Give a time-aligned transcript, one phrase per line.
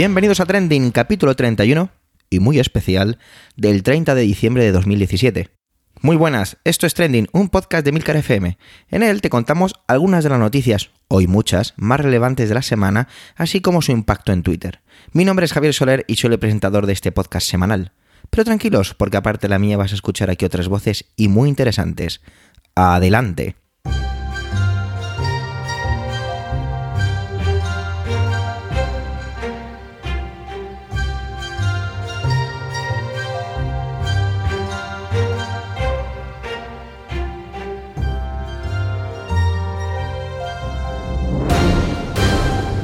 [0.00, 1.90] Bienvenidos a Trending, capítulo 31
[2.30, 3.18] y muy especial
[3.54, 5.50] del 30 de diciembre de 2017.
[6.00, 8.56] Muy buenas, esto es Trending, un podcast de Milcar FM.
[8.88, 13.08] En él te contamos algunas de las noticias, hoy muchas, más relevantes de la semana,
[13.36, 14.80] así como su impacto en Twitter.
[15.12, 17.92] Mi nombre es Javier Soler y soy el presentador de este podcast semanal.
[18.30, 21.50] Pero tranquilos, porque aparte de la mía vas a escuchar aquí otras voces y muy
[21.50, 22.22] interesantes.
[22.74, 23.59] Adelante.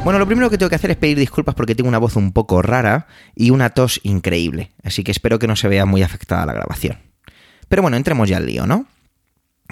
[0.06, 2.30] Bueno, lo primero que tengo que hacer es pedir disculpas porque tengo una voz un
[2.30, 6.46] poco rara y una tos increíble, así que espero que no se vea muy afectada
[6.46, 6.98] la grabación.
[7.68, 8.86] Pero bueno, entremos ya al lío, ¿no?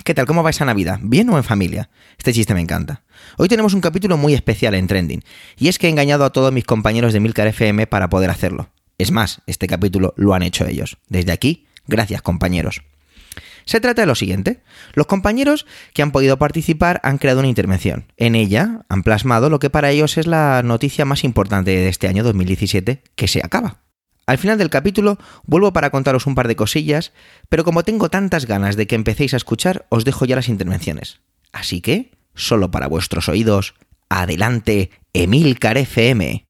[0.05, 0.27] ¿Qué tal?
[0.27, 0.99] ¿Cómo va esa Navidad?
[1.01, 1.89] ¿Bien o en familia?
[2.19, 3.05] Este chiste me encanta.
[3.37, 5.23] Hoy tenemos un capítulo muy especial en Trending,
[5.57, 8.71] y es que he engañado a todos mis compañeros de Milcar FM para poder hacerlo.
[8.99, 10.99] Es más, este capítulo lo han hecho ellos.
[11.09, 12.83] Desde aquí, gracias compañeros.
[13.67, 14.63] Se trata de lo siguiente.
[14.93, 18.07] Los compañeros que han podido participar han creado una intervención.
[18.17, 22.09] En ella han plasmado lo que para ellos es la noticia más importante de este
[22.09, 23.81] año 2017, que se acaba.
[24.27, 27.13] Al final del capítulo vuelvo para contaros un par de cosillas,
[27.49, 31.21] pero como tengo tantas ganas de que empecéis a escuchar, os dejo ya las intervenciones.
[31.53, 33.75] Así que, solo para vuestros oídos,
[34.09, 36.44] adelante, Emilcar FM.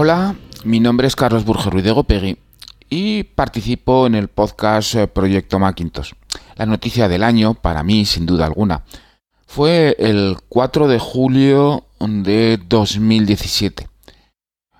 [0.00, 2.38] Hola, mi nombre es Carlos Burger Ruiz de Gopegui
[2.88, 6.12] y participo en el podcast eh, Proyecto Macintosh.
[6.54, 8.84] La noticia del año, para mí, sin duda alguna,
[9.44, 13.88] fue el 4 de julio de 2017.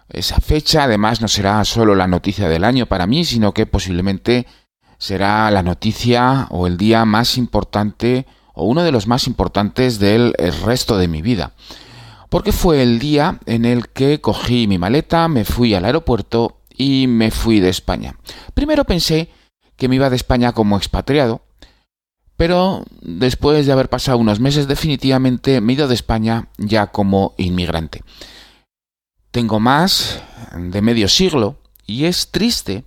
[0.09, 4.47] Esa fecha, además, no será solo la noticia del año para mí, sino que posiblemente
[4.99, 8.25] será la noticia o el día más importante
[8.55, 10.33] o uno de los más importantes del
[10.65, 11.55] resto de mi vida
[12.29, 17.07] porque fue el día en el que cogí mi maleta, me fui al aeropuerto y
[17.07, 18.17] me fui de España.
[18.55, 19.31] Primero pensé
[19.77, 21.43] que me iba de España como expatriado,
[22.37, 27.35] pero después de haber pasado unos meses definitivamente me he ido de España ya como
[27.37, 28.03] inmigrante.
[29.31, 30.23] Tengo más
[30.57, 32.85] de medio siglo y es triste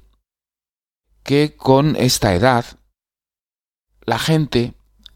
[1.24, 2.66] que con esta edad
[4.06, 4.74] la gente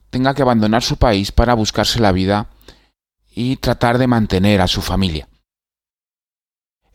[0.09, 2.49] tenga que abandonar su país para buscarse la vida
[3.35, 5.27] y tratar de mantener a su familia.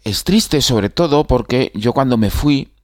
[0.02, 2.74] Es triste sobre todo porque yo cuando me fui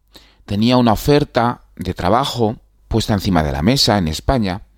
[0.45, 4.69] tenía una oferta de trabajo puesta encima de la mesa en España,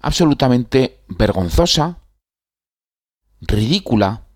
[0.00, 1.98] absolutamente vergonzosa,
[3.40, 4.28] ridícula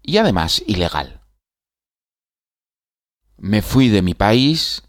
[0.00, 1.26] y además ilegal.
[3.36, 4.82] Me fui de mi país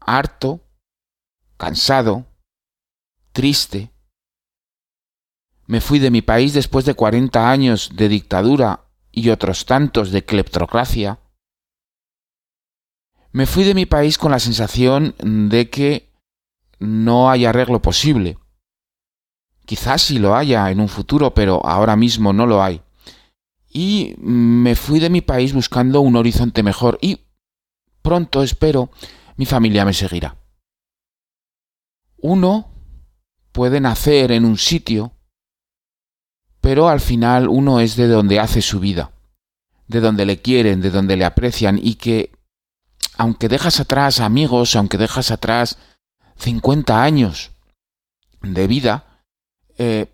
[0.00, 0.60] harto,
[1.56, 2.26] cansado,
[3.32, 3.90] triste,
[5.66, 10.24] me fui de mi país después de 40 años de dictadura y otros tantos de
[10.24, 11.18] cleptocracia.
[13.32, 16.12] Me fui de mi país con la sensación de que
[16.78, 18.38] no hay arreglo posible.
[19.64, 22.82] Quizás sí lo haya en un futuro, pero ahora mismo no lo hay.
[23.68, 27.20] Y me fui de mi país buscando un horizonte mejor y
[28.00, 28.90] pronto, espero,
[29.36, 30.36] mi familia me seguirá.
[32.18, 32.70] Uno
[33.50, 35.15] puede nacer en un sitio
[36.66, 39.12] pero al final uno es de donde hace su vida,
[39.86, 42.32] de donde le quieren, de donde le aprecian y que,
[43.16, 45.78] aunque dejas atrás amigos, aunque dejas atrás
[46.38, 47.52] 50 años
[48.42, 49.22] de vida,
[49.78, 50.12] eh,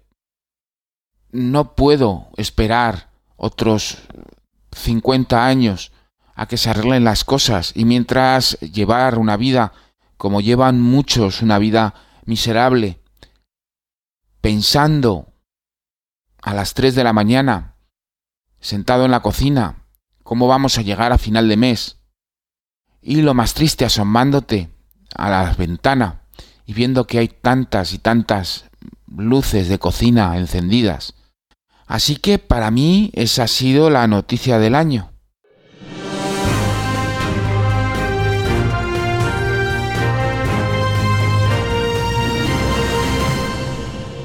[1.30, 3.08] no puedo esperar
[3.38, 3.96] otros
[4.72, 5.90] 50 años
[6.34, 7.72] a que se arreglen las cosas.
[7.74, 9.72] Y mientras llevar una vida
[10.18, 11.94] como llevan muchos, una vida
[12.26, 13.00] miserable,
[14.42, 15.31] pensando
[16.42, 17.76] a las 3 de la mañana,
[18.60, 19.86] sentado en la cocina,
[20.24, 21.98] ¿cómo vamos a llegar a final de mes?
[23.00, 24.68] Y lo más triste, asomándote
[25.14, 26.22] a la ventana
[26.66, 28.66] y viendo que hay tantas y tantas
[29.06, 31.14] luces de cocina encendidas.
[31.86, 35.11] Así que para mí esa ha sido la noticia del año.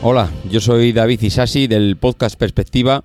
[0.09, 3.03] Hola, yo soy David Isasi del podcast Perspectiva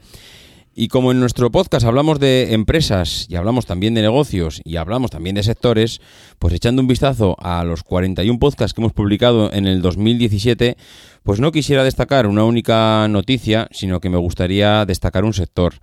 [0.72, 5.10] y como en nuestro podcast hablamos de empresas y hablamos también de negocios y hablamos
[5.10, 6.00] también de sectores,
[6.38, 10.76] pues echando un vistazo a los 41 podcasts que hemos publicado en el 2017,
[11.25, 15.75] pues no quisiera destacar una única noticia, sino que me gustaría destacar un sector.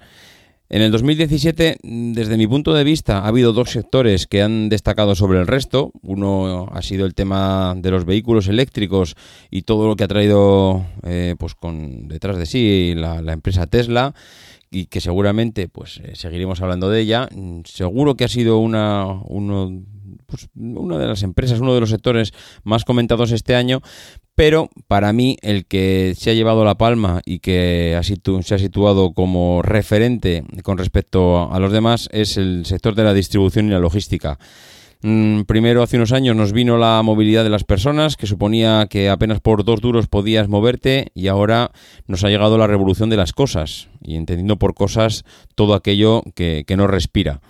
[0.72, 5.16] En el 2017, desde mi punto de vista, ha habido dos sectores que han destacado
[5.16, 5.92] sobre el resto.
[6.04, 9.16] Uno ha sido el tema de los vehículos eléctricos
[9.50, 10.86] y todo lo que ha traído
[11.40, 14.14] pues con detrás de sí la, la empresa Tesla
[14.72, 17.28] y que seguramente pues eh, seguiremos hablando de ella.
[17.66, 19.84] Seguro que ha sido una, uno,
[20.28, 22.32] pues, una de las empresas, uno de los sectores
[22.64, 23.82] más comentados este año,
[24.40, 28.00] pero para mí el que se ha llevado la palma y que
[28.42, 33.14] se ha situado como referente con respecto a los demás es el sector de la
[33.14, 34.40] distribución y la logística.
[35.02, 39.10] Mm, primero, hace unos años nos vino la movilidad de las personas, que suponía que
[39.10, 41.72] apenas por dos duros podías moverte, y ahora
[42.08, 45.26] nos ha llegado la revolución de las cosas, y entendiendo por cosas
[45.56, 47.42] todo aquello que, que no respira.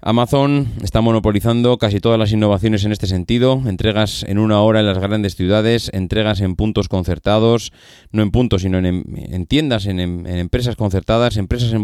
[0.00, 4.86] Amazon está monopolizando casi todas las innovaciones en este sentido, entregas en una hora en
[4.86, 7.72] las grandes ciudades, entregas en puntos concertados,
[8.12, 11.74] no en puntos, sino en, tiendas, en, empresas concertadas, empresas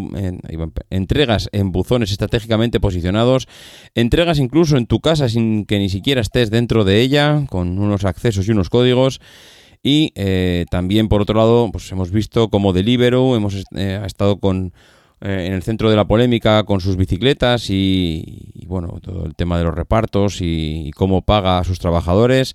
[0.90, 3.48] entregas en buzones estratégicamente posicionados,
[3.96, 8.04] entregas incluso en tu casa sin que ni siquiera estés dentro de ella, con unos
[8.04, 9.20] accesos y unos códigos.
[9.82, 14.72] Y eh, también, por otro lado, pues hemos visto como Deliveroo, hemos eh, estado con
[15.24, 19.56] eh, en el centro de la polémica con sus bicicletas y, bueno, todo el tema
[19.56, 22.54] de los repartos y, cómo paga a sus trabajadores.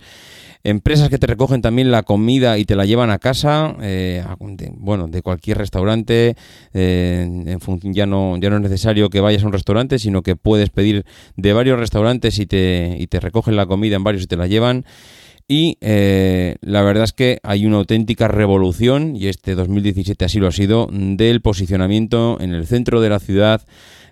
[0.63, 4.23] Empresas que te recogen también la comida y te la llevan a casa, eh,
[4.73, 6.35] bueno, de cualquier restaurante.
[6.73, 10.69] Eh, ya, no, ya no es necesario que vayas a un restaurante, sino que puedes
[10.69, 11.05] pedir
[11.37, 14.45] de varios restaurantes y te, y te recogen la comida en varios y te la
[14.45, 14.85] llevan.
[15.51, 20.47] Y eh, la verdad es que hay una auténtica revolución, y este 2017 así lo
[20.47, 23.65] ha sido, del posicionamiento en el centro de la ciudad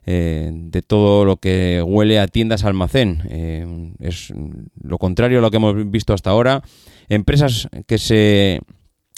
[0.07, 3.21] eh, de todo lo que huele a tiendas almacén.
[3.29, 4.33] Eh, es
[4.81, 6.63] lo contrario a lo que hemos visto hasta ahora.
[7.07, 8.61] Empresas que se,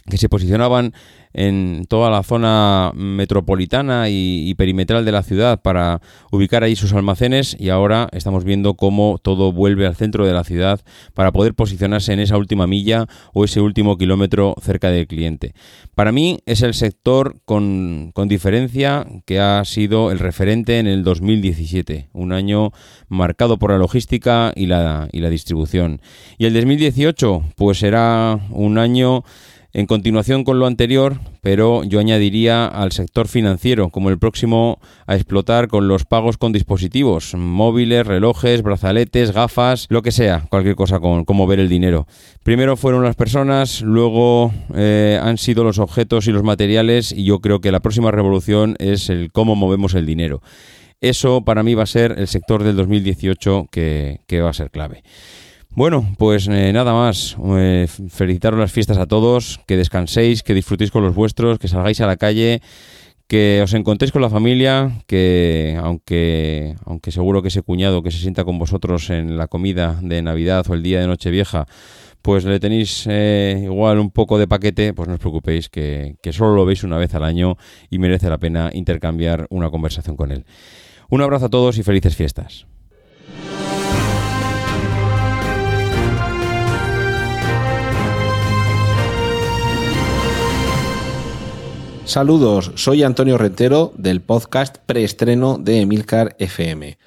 [0.09, 0.93] que se posicionaban
[1.33, 6.01] en toda la zona metropolitana y, perimetral de la ciudad para
[6.31, 10.43] ubicar ahí sus almacenes y ahora estamos viendo cómo todo vuelve al centro de la
[10.43, 10.81] ciudad
[11.13, 15.53] para poder posicionarse en esa última milla o ese último kilómetro cerca del cliente.
[15.95, 21.03] Para mí es el sector con, con diferencia que ha sido el referente en el
[21.03, 22.71] 2017, un año
[23.07, 26.01] marcado por la logística y la, y la distribución.
[26.37, 29.23] Y el 2018 pues será un año
[29.73, 35.15] en continuación con lo anterior, pero yo añadiría al sector financiero como el próximo a
[35.15, 40.99] explotar con los pagos con dispositivos, móviles, relojes, brazaletes, gafas, lo que sea, cualquier cosa
[40.99, 42.07] con cómo ver el dinero.
[42.43, 47.39] Primero fueron las personas, luego eh, han sido los objetos y los materiales y yo
[47.39, 50.41] creo que la próxima revolución es el cómo movemos el dinero.
[51.01, 54.69] Eso para mí va a ser el sector del 2018 que, que va a ser
[54.71, 55.03] clave.
[55.79, 57.37] Bueno, pues eh, nada más.
[57.55, 62.01] Eh, felicitaros las fiestas a todos, que descanséis, que disfrutéis con los vuestros, que salgáis
[62.01, 62.61] a la calle,
[63.29, 68.17] que os encontréis con la familia, que aunque, aunque seguro que ese cuñado que se
[68.17, 71.65] sienta con vosotros en la comida de Navidad o el día de Nochevieja,
[72.21, 76.33] pues le tenéis eh, igual un poco de paquete, pues no os preocupéis, que, que
[76.33, 77.55] solo lo veis una vez al año
[77.89, 80.43] y merece la pena intercambiar una conversación con él.
[81.09, 82.67] Un abrazo a todos y felices fiestas.
[92.09, 96.97] Saludos, soy Antonio Rentero del podcast preestreno de Emilcar FM.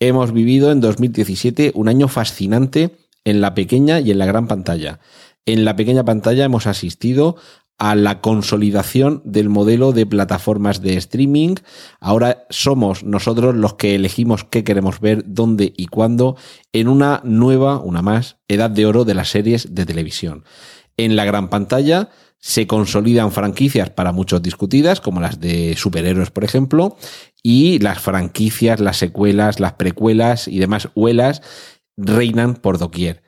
[0.00, 5.00] Hemos vivido en 2017 un año fascinante en la pequeña y en la gran pantalla.
[5.46, 7.36] En la pequeña pantalla hemos asistido
[7.78, 11.54] a la consolidación del modelo de plataformas de streaming.
[11.98, 16.36] Ahora somos nosotros los que elegimos qué queremos ver, dónde y cuándo
[16.74, 20.44] en una nueva, una más, edad de oro de las series de televisión.
[20.98, 22.10] En la gran pantalla
[22.44, 26.98] se consolidan franquicias para muchos discutidas, como las de superhéroes, por ejemplo,
[27.42, 31.40] y las franquicias, las secuelas, las precuelas y demás huelas
[31.96, 33.22] reinan por doquier.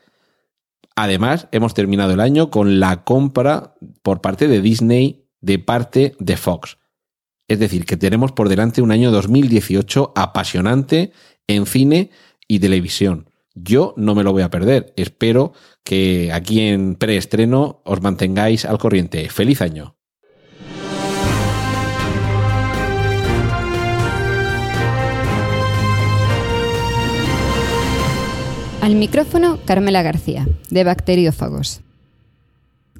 [0.96, 6.36] Además, hemos terminado el año con la compra por parte de Disney de parte de
[6.36, 6.76] Fox.
[7.48, 11.12] Es decir, que tenemos por delante un año 2018 apasionante
[11.46, 12.10] en cine
[12.48, 13.30] y televisión.
[13.56, 14.92] Yo no me lo voy a perder.
[14.96, 19.30] Espero que aquí en preestreno os mantengáis al corriente.
[19.30, 19.96] ¡Feliz año!
[28.82, 31.80] Al micrófono, Carmela García, de Bacteriófagos.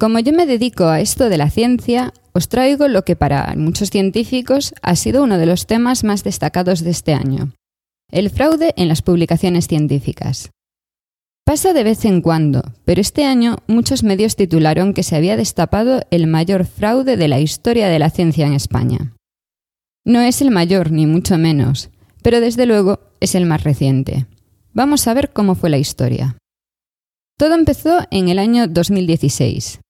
[0.00, 3.90] Como yo me dedico a esto de la ciencia, os traigo lo que para muchos
[3.90, 7.52] científicos ha sido uno de los temas más destacados de este año,
[8.10, 10.50] el fraude en las publicaciones científicas.
[11.44, 16.02] Pasa de vez en cuando, pero este año muchos medios titularon que se había destapado
[16.10, 19.14] el mayor fraude de la historia de la ciencia en España.
[20.04, 21.90] No es el mayor, ni mucho menos,
[22.22, 24.26] pero desde luego es el más reciente.
[24.72, 26.36] Vamos a ver cómo fue la historia.
[27.38, 29.80] Todo empezó en el año 2016.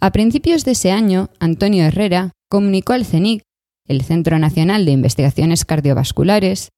[0.00, 3.42] A principios de ese año, Antonio Herrera comunicó al CENIC,
[3.86, 6.70] el Centro Nacional de Investigaciones Cardiovasculares,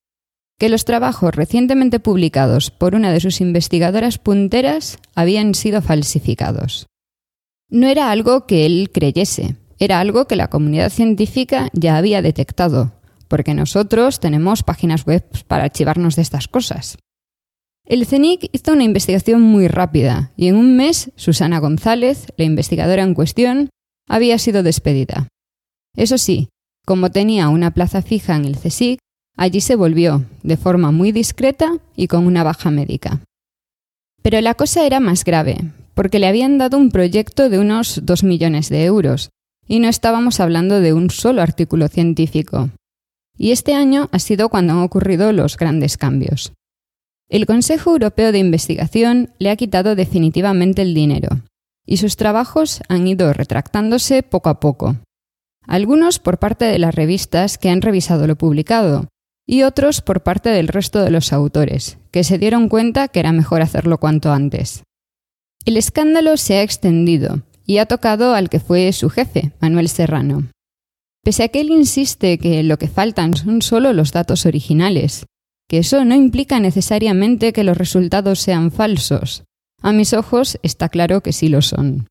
[0.63, 6.87] que los trabajos recientemente publicados por una de sus investigadoras punteras habían sido falsificados.
[7.69, 12.93] No era algo que él creyese, era algo que la comunidad científica ya había detectado,
[13.27, 16.97] porque nosotros tenemos páginas web para archivarnos de estas cosas.
[17.85, 23.03] El CENIC hizo una investigación muy rápida y en un mes Susana González, la investigadora
[23.03, 23.71] en cuestión,
[24.09, 25.27] había sido despedida.
[25.97, 26.51] Eso sí,
[26.87, 29.01] como tenía una plaza fija en el CSIC,
[29.37, 33.21] allí se volvió, de forma muy discreta y con una baja médica.
[34.23, 35.59] Pero la cosa era más grave,
[35.95, 39.31] porque le habían dado un proyecto de unos 2 millones de euros,
[39.67, 42.71] y no estábamos hablando de un solo artículo científico.
[43.37, 46.53] Y este año ha sido cuando han ocurrido los grandes cambios.
[47.29, 51.41] El Consejo Europeo de Investigación le ha quitado definitivamente el dinero,
[51.87, 54.97] y sus trabajos han ido retractándose poco a poco.
[55.67, 59.09] Algunos por parte de las revistas que han revisado lo publicado,
[59.47, 63.33] y otros por parte del resto de los autores, que se dieron cuenta que era
[63.33, 64.85] mejor hacerlo cuanto antes.
[65.65, 70.49] El escándalo se ha extendido y ha tocado al que fue su jefe, Manuel Serrano.
[71.25, 75.27] Pese a que él insiste que lo que faltan son solo los datos originales,
[75.69, 79.45] que eso no implica necesariamente que los resultados sean falsos.
[79.81, 82.09] A mis ojos está claro que sí lo son.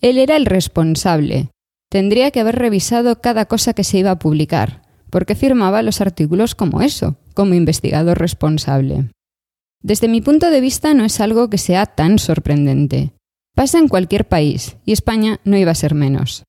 [0.00, 1.50] Él era el responsable.
[1.90, 4.82] Tendría que haber revisado cada cosa que se iba a publicar,
[5.14, 9.10] porque firmaba los artículos como eso, como investigador responsable.
[9.80, 13.12] Desde mi punto de vista no es algo que sea tan sorprendente.
[13.54, 16.42] Pasa en cualquier país, y España no iba a ser menos.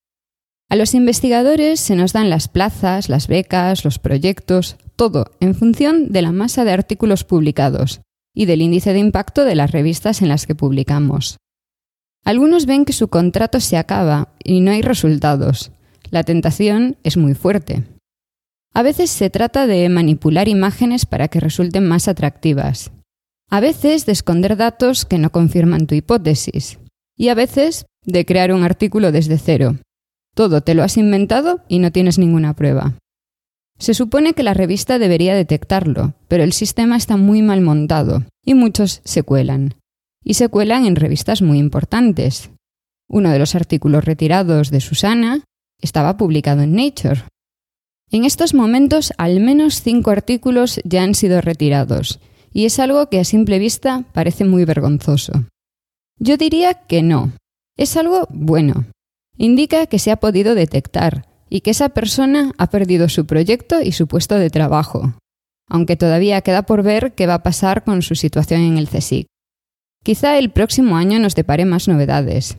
[0.68, 6.12] A los investigadores se nos dan las plazas, las becas, los proyectos, todo en función
[6.12, 8.02] de la masa de artículos publicados
[8.34, 11.38] y del índice de impacto de las revistas en las que publicamos.
[12.24, 15.70] Algunos ven que su contrato se acaba y no hay resultados.
[16.10, 17.84] La tentación es muy fuerte.
[18.76, 22.92] A veces se trata de manipular imágenes para que resulten más atractivas.
[23.50, 26.78] A veces de esconder datos que no confirman tu hipótesis.
[27.18, 29.78] Y a veces de crear un artículo desde cero,
[30.36, 32.96] todo te lo has inventado y no tienes ninguna prueba.
[33.80, 38.56] Se supone que la revista debería detectarlo, pero el sistema está muy mal montado y
[38.56, 39.76] muchos se cuelan.
[40.22, 42.52] Y se cuelan en revistas muy importantes.
[43.08, 45.46] Uno de los artículos retirados de Susana
[45.82, 47.24] estaba publicado en Nature.
[48.12, 52.20] En estos momentos al menos cinco artículos ya han sido retirados,
[52.54, 55.46] y es algo que a simple vista parece muy vergonzoso.
[56.20, 57.34] Yo diría que no.
[57.78, 58.86] Es algo bueno,
[59.38, 63.92] indica que se ha podido detectar y que esa persona ha perdido su proyecto y
[63.92, 65.14] su puesto de trabajo,
[65.68, 69.28] aunque todavía queda por ver qué va a pasar con su situación en el CSIC.
[70.04, 72.58] Quizá el próximo año nos depare más novedades,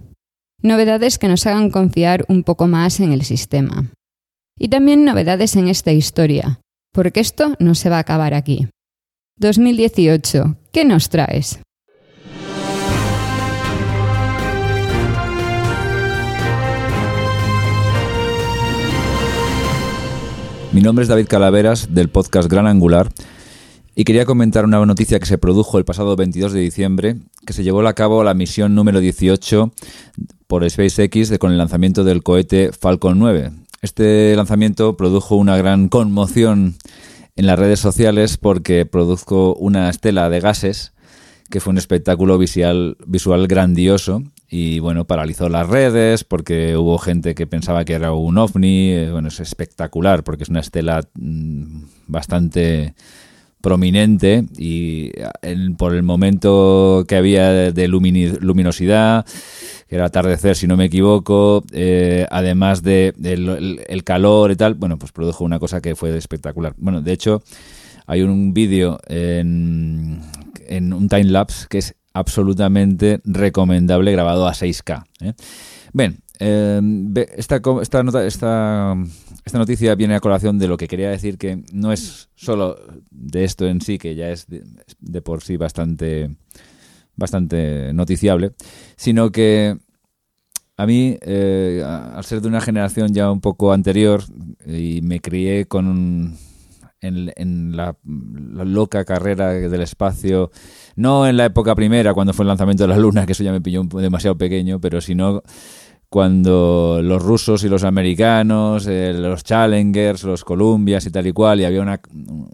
[0.60, 3.90] novedades que nos hagan confiar un poco más en el sistema.
[4.58, 6.60] Y también novedades en esta historia,
[6.90, 8.68] porque esto no se va a acabar aquí.
[9.38, 11.60] 2018, ¿qué nos traes?
[20.72, 23.10] Mi nombre es David Calaveras del podcast Gran Angular
[23.94, 27.62] y quería comentar una noticia que se produjo el pasado 22 de diciembre, que se
[27.62, 29.70] llevó a cabo la misión número 18
[30.46, 33.65] por SpaceX con el lanzamiento del cohete Falcon 9.
[33.82, 36.76] Este lanzamiento produjo una gran conmoción
[37.36, 40.92] en las redes sociales porque produjo una estela de gases
[41.50, 47.34] que fue un espectáculo visual, visual grandioso y bueno, paralizó las redes porque hubo gente
[47.34, 51.82] que pensaba que era un ovni, eh, bueno, es espectacular porque es una estela mm,
[52.06, 52.94] bastante
[53.66, 55.10] prominente y
[55.76, 59.26] por el momento que había de, luminosidad,
[59.88, 65.00] que era atardecer si no me equivoco, eh, además de el, calor y tal, bueno,
[65.00, 66.74] pues produjo una cosa que fue espectacular.
[66.76, 67.42] Bueno, de hecho,
[68.06, 70.20] hay un vídeo en,
[70.68, 75.06] en un time lapse que es absolutamente recomendable grabado a 6K.
[75.22, 75.32] ¿eh?
[75.92, 76.80] Bien, eh,
[77.36, 78.94] esta, esta, nota, esta,
[79.46, 82.76] esta, noticia viene a colación de lo que quería decir, que no es solo
[83.10, 86.36] de esto en sí, que ya es de, por sí bastante,
[87.14, 88.52] bastante noticiable,
[88.96, 89.78] sino que
[90.76, 94.22] a mí, eh, al ser de una generación ya un poco anterior,
[94.66, 96.36] y me crié con
[97.00, 100.50] en, la, loca carrera del espacio,
[100.96, 103.52] no en la época primera, cuando fue el lanzamiento de la Luna, que eso ya
[103.52, 105.42] me pilló demasiado pequeño, pero sino
[106.08, 111.60] cuando los rusos y los americanos, eh, los Challengers, los Columbias y tal y cual,
[111.60, 112.00] y había una,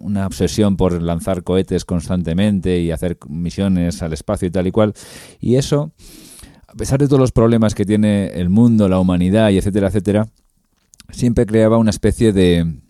[0.00, 4.94] una, obsesión por lanzar cohetes constantemente y hacer misiones al espacio y tal y cual.
[5.38, 5.92] Y eso,
[6.66, 10.26] a pesar de todos los problemas que tiene el mundo, la humanidad y etcétera, etcétera,
[11.11, 12.80] siempre creaba una especie de,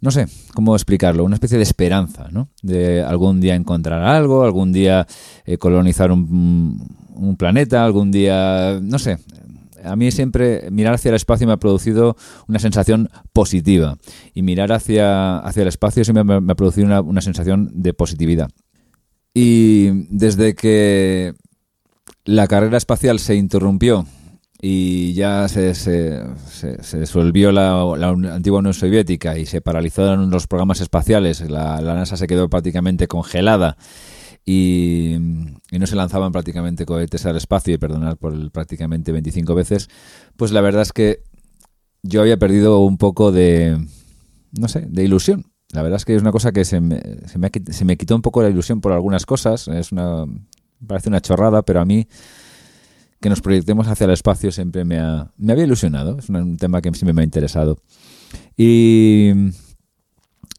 [0.00, 2.48] no sé cómo explicarlo, una especie de esperanza, ¿no?
[2.62, 5.06] De algún día encontrar algo, algún día
[5.44, 9.18] eh, colonizar un, un, planeta, algún día, no sé.
[9.84, 12.16] A mí siempre mirar hacia el espacio me ha producido
[12.48, 13.96] una sensación positiva
[14.34, 18.50] y mirar hacia, hacia el espacio siempre me, ha producido una, una sensación de positividad.
[19.34, 21.34] Y desde que
[22.24, 24.06] la carrera espacial se interrumpió
[24.62, 30.46] y ya se, se, se, disolvió la, la, antigua Unión Soviética y se paralizaron los
[30.46, 33.78] programas espaciales, la, la NASA se quedó prácticamente congelada
[34.44, 35.14] y,
[35.70, 39.88] y, no se lanzaban prácticamente cohetes al espacio, y perdonad por el, prácticamente 25 veces,
[40.36, 41.22] pues la verdad es que
[42.02, 43.78] yo había perdido un poco de,
[44.52, 45.46] no sé, de ilusión.
[45.72, 48.16] La verdad es que es una cosa que se me, se me, se me quitó
[48.16, 50.24] un poco la ilusión por algunas cosas, es una,
[50.86, 52.08] parece una chorrada, pero a mí
[53.20, 56.80] que nos proyectemos hacia el espacio siempre me, ha, me había ilusionado, es un tema
[56.80, 57.78] que siempre me ha interesado.
[58.56, 59.30] Y,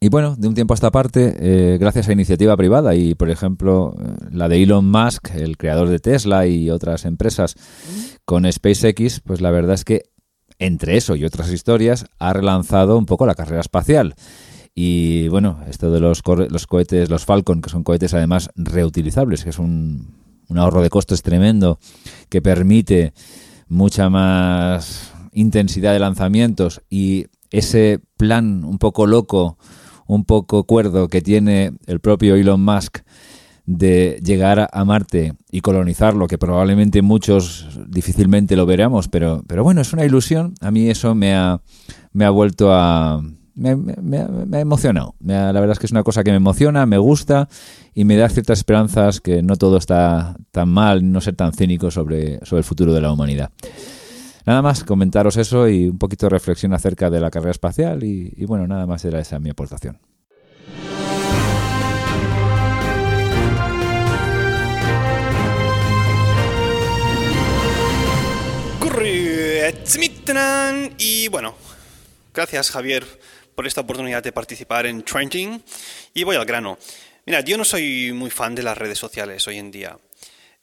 [0.04, 3.30] y bueno, de un tiempo a esta parte, eh, gracias a iniciativa privada y, por
[3.30, 3.96] ejemplo,
[4.32, 7.56] la de Elon Musk, el creador de Tesla y otras empresas,
[8.26, 10.06] con SpaceX, pues la verdad es que
[10.58, 14.16] entre eso y otras historias ha relanzado un poco la carrera espacial.
[14.74, 19.52] Y bueno, esto de los, los cohetes, los Falcon, que son cohetes además reutilizables, que
[19.52, 20.16] es un,
[20.48, 21.78] un ahorro de costes tremendo
[22.30, 23.14] que permite
[23.68, 29.58] mucha más intensidad de lanzamientos y ese plan un poco loco,
[30.08, 33.00] un poco cuerdo que tiene el propio Elon Musk
[33.66, 39.82] de llegar a Marte y colonizarlo, que probablemente muchos difícilmente lo veremos, pero, pero bueno,
[39.82, 40.56] es una ilusión.
[40.62, 41.62] A mí eso me ha,
[42.12, 43.22] me ha vuelto a,
[43.56, 45.16] me, me, me, ha emocionado.
[45.20, 47.48] la verdad es que es una cosa que me emociona, me gusta
[47.94, 51.92] y me da ciertas esperanzas que no todo está tan mal, no ser tan cínico
[51.92, 53.52] sobre, sobre el futuro de la humanidad.
[54.46, 58.46] Nada más, comentaros eso y un poquito de reflexión acerca de la carrera espacial y,
[58.46, 60.00] bueno, nada más era esa mi aportación.
[70.98, 71.56] Y bueno,
[72.34, 73.06] gracias Javier
[73.56, 75.62] por esta oportunidad de participar en Trending
[76.14, 76.78] y voy al grano.
[77.26, 79.98] Mira, yo no soy muy fan de las redes sociales hoy en día.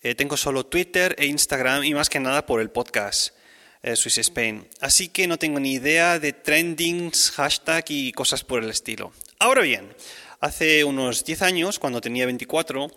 [0.00, 3.37] Eh, tengo solo Twitter e Instagram y más que nada por el podcast
[3.82, 4.68] eh, Swiss Spain.
[4.80, 9.12] Así que no tengo ni idea de trendings, hashtag y cosas por el estilo.
[9.38, 9.94] Ahora bien,
[10.40, 12.90] hace unos 10 años, cuando tenía 24,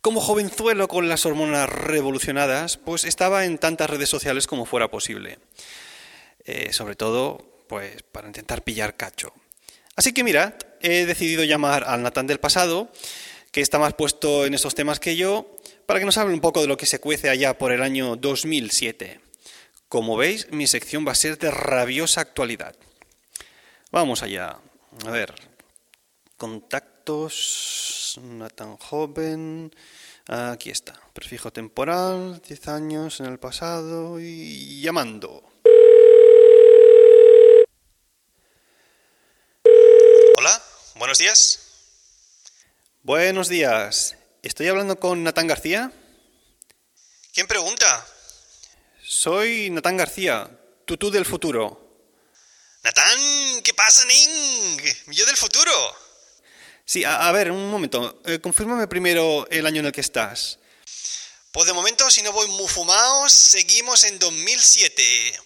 [0.00, 5.38] como jovenzuelo con las hormonas revolucionadas, pues estaba en tantas redes sociales como fuera posible.
[6.44, 9.32] Eh, sobre todo pues para intentar pillar cacho.
[9.96, 12.88] Así que mira, he decidido llamar al Natán del pasado,
[13.50, 16.60] que está más puesto en estos temas que yo, para que nos hable un poco
[16.60, 19.20] de lo que se cuece allá por el año 2007.
[19.88, 22.74] Como veis, mi sección va a ser de rabiosa actualidad.
[23.90, 24.58] Vamos allá.
[25.06, 25.34] A ver.
[26.36, 28.18] Contactos.
[28.22, 29.74] Natán joven.
[30.26, 31.00] Aquí está.
[31.12, 32.42] Prefijo temporal.
[32.46, 34.18] 10 años en el pasado.
[34.20, 35.44] Y llamando.
[40.98, 41.58] Buenos días.
[43.02, 44.16] Buenos días.
[44.42, 45.92] ¿Estoy hablando con Natán García?
[47.34, 48.06] ¿Quién pregunta?
[49.08, 50.50] Soy Natán García,
[50.84, 51.80] tutú del futuro.
[52.82, 54.80] Natán, ¿qué pasa, Ning?
[55.12, 55.70] Yo del futuro.
[56.84, 58.20] Sí, a, a ver, un momento.
[58.24, 60.58] Eh, confírmame primero el año en el que estás.
[61.52, 65.40] Pues de momento, si no voy muy fumados, seguimos en 2007.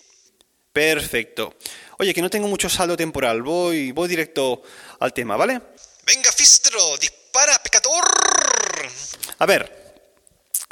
[0.72, 1.54] Perfecto.
[1.98, 4.62] Oye, que no tengo mucho saldo temporal, voy, voy directo
[5.00, 5.60] al tema, ¿vale?
[6.06, 8.04] Venga, Fistro, dispara, pecador.
[9.38, 9.79] A ver,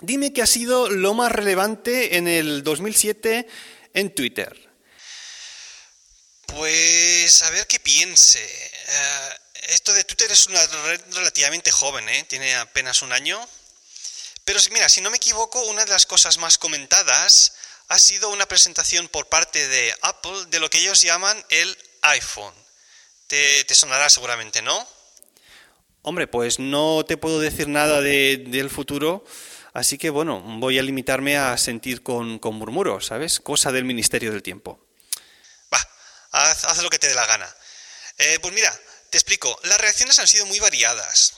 [0.00, 3.46] dime qué ha sido lo más relevante en el 2007
[3.94, 4.68] en Twitter.
[6.46, 8.40] Pues a ver qué piense.
[8.88, 12.24] Uh, esto de Twitter es una red relativamente joven, ¿eh?
[12.28, 13.38] Tiene apenas un año.
[14.44, 17.52] Pero mira, si no me equivoco, una de las cosas más comentadas
[17.88, 22.54] ha sido una presentación por parte de Apple de lo que ellos llaman el iPhone.
[23.26, 24.88] Te, te sonará seguramente, ¿no?
[26.02, 29.26] Hombre, pues no te puedo decir nada de, del futuro,
[29.74, 33.40] así que bueno, voy a limitarme a sentir con, con murmuros, ¿sabes?
[33.40, 34.80] Cosa del Ministerio del Tiempo.
[35.72, 35.78] Va,
[36.32, 37.56] haz, haz lo que te dé la gana.
[38.18, 38.76] Eh, pues mira,
[39.10, 41.34] te explico, las reacciones han sido muy variadas.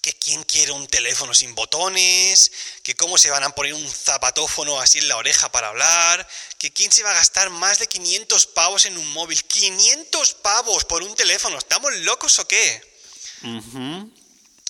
[0.00, 2.52] Que ¿quién quiere un teléfono sin botones?
[2.82, 6.26] ¿Que cómo se van a poner un zapatófono así en la oreja para hablar?
[6.58, 9.42] ¿Que quién se va a gastar más de 500 pavos en un móvil?
[9.44, 11.58] ¡500 pavos por un teléfono!
[11.58, 12.82] ¿Estamos locos o qué?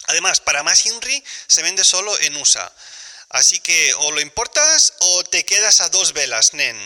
[0.09, 2.73] Además, para más Henry se vende solo en USA.
[3.31, 6.77] Así que o lo importas o te quedas a dos velas, nen.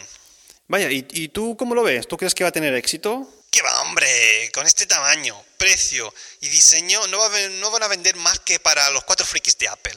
[0.69, 2.09] Vaya, ¿y, ¿y, tú cómo lo ves?
[2.09, 3.29] ¿Tú crees que va a tener éxito?
[3.51, 4.51] ¿Qué va, hombre?
[4.55, 8.59] Con este tamaño, precio y diseño no, va a, no van a vender más que
[8.59, 9.97] para los cuatro frikis de Apple.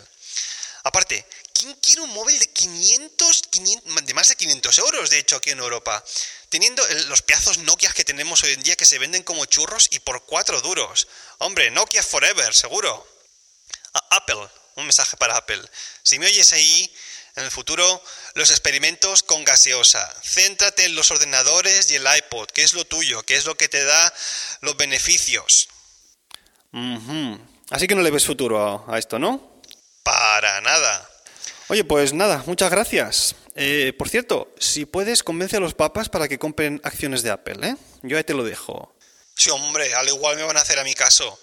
[0.83, 5.37] Aparte, ¿quién quiere un móvil de 500, 500, de más de 500 euros, de hecho,
[5.37, 6.03] aquí en Europa?
[6.49, 9.99] Teniendo los pedazos Nokia que tenemos hoy en día que se venden como churros y
[9.99, 11.07] por cuatro duros.
[11.39, 13.14] Hombre, Nokia Forever, seguro.
[13.95, 15.61] A Apple, un mensaje para Apple.
[16.03, 16.95] Si me oyes ahí,
[17.35, 18.01] en el futuro,
[18.35, 20.13] los experimentos con gaseosa.
[20.23, 23.67] Céntrate en los ordenadores y el iPod, que es lo tuyo, que es lo que
[23.67, 24.13] te da
[24.61, 25.67] los beneficios.
[27.71, 29.61] Así que no le ves futuro a, a, esto, ¿no?
[30.03, 31.09] Para nada.
[31.67, 33.35] Oye, pues nada, muchas gracias.
[33.55, 37.67] Eh, por cierto, si puedes, convence a los papas para que compren acciones de Apple,
[37.67, 37.75] ¿eh?
[38.03, 38.95] Yo ahí te lo dejo.
[39.35, 41.39] Sí, hombre, al igual me van a hacer a mi caso.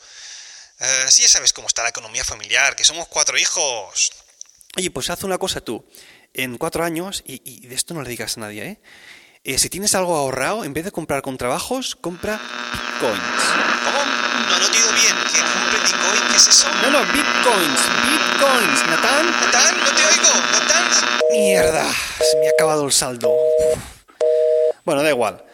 [0.85, 4.11] Eh, sí, ya sabes cómo está la economía familiar, que somos cuatro hijos.
[4.77, 5.85] Oye, pues haz una cosa tú.
[6.35, 8.81] En cuatro años, y, y de esto no le digas a nadie, ¿eh?
[9.45, 9.59] ¿eh?
[9.59, 12.41] Si tienes algo ahorrado, en vez de comprar con trabajos, compra
[12.73, 13.21] bitcoins.
[13.85, 14.05] ¿Cómo?
[14.49, 15.17] No, te he oído bien.
[15.33, 16.31] ¿Que compre bitcoin?
[16.31, 16.67] ¿Qué es eso?
[16.83, 18.87] No, no, bitcoins, bitcoins.
[18.89, 19.31] ¿Natán?
[19.31, 19.79] ¿Natán?
[19.79, 20.35] No te oigo.
[20.51, 20.85] ¿Natán?
[21.31, 23.33] Mierda, se me ha acabado el saldo.
[24.85, 25.45] Bueno, da igual.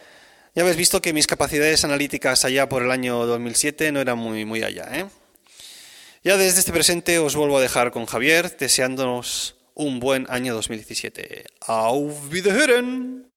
[0.59, 4.45] Ya habéis visto que mis capacidades analíticas allá por el año 2007 no eran muy,
[4.45, 5.07] muy allá, ¿eh?
[6.25, 11.45] Ya desde este presente os vuelvo a dejar con Javier, deseándonos un buen año 2017.
[11.61, 13.28] Auf Wiederhören!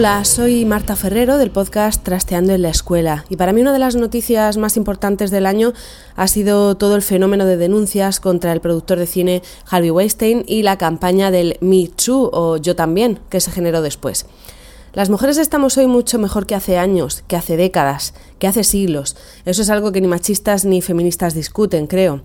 [0.00, 3.78] Hola, soy Marta Ferrero del podcast Trasteando en la Escuela y para mí una de
[3.78, 5.74] las noticias más importantes del año
[6.16, 10.62] ha sido todo el fenómeno de denuncias contra el productor de cine Harvey Weinstein y
[10.62, 14.24] la campaña del Me Too o Yo también que se generó después.
[14.92, 19.16] Las mujeres estamos hoy mucho mejor que hace años, que hace décadas, que hace siglos.
[19.44, 22.22] Eso es algo que ni machistas ni feministas discuten, creo.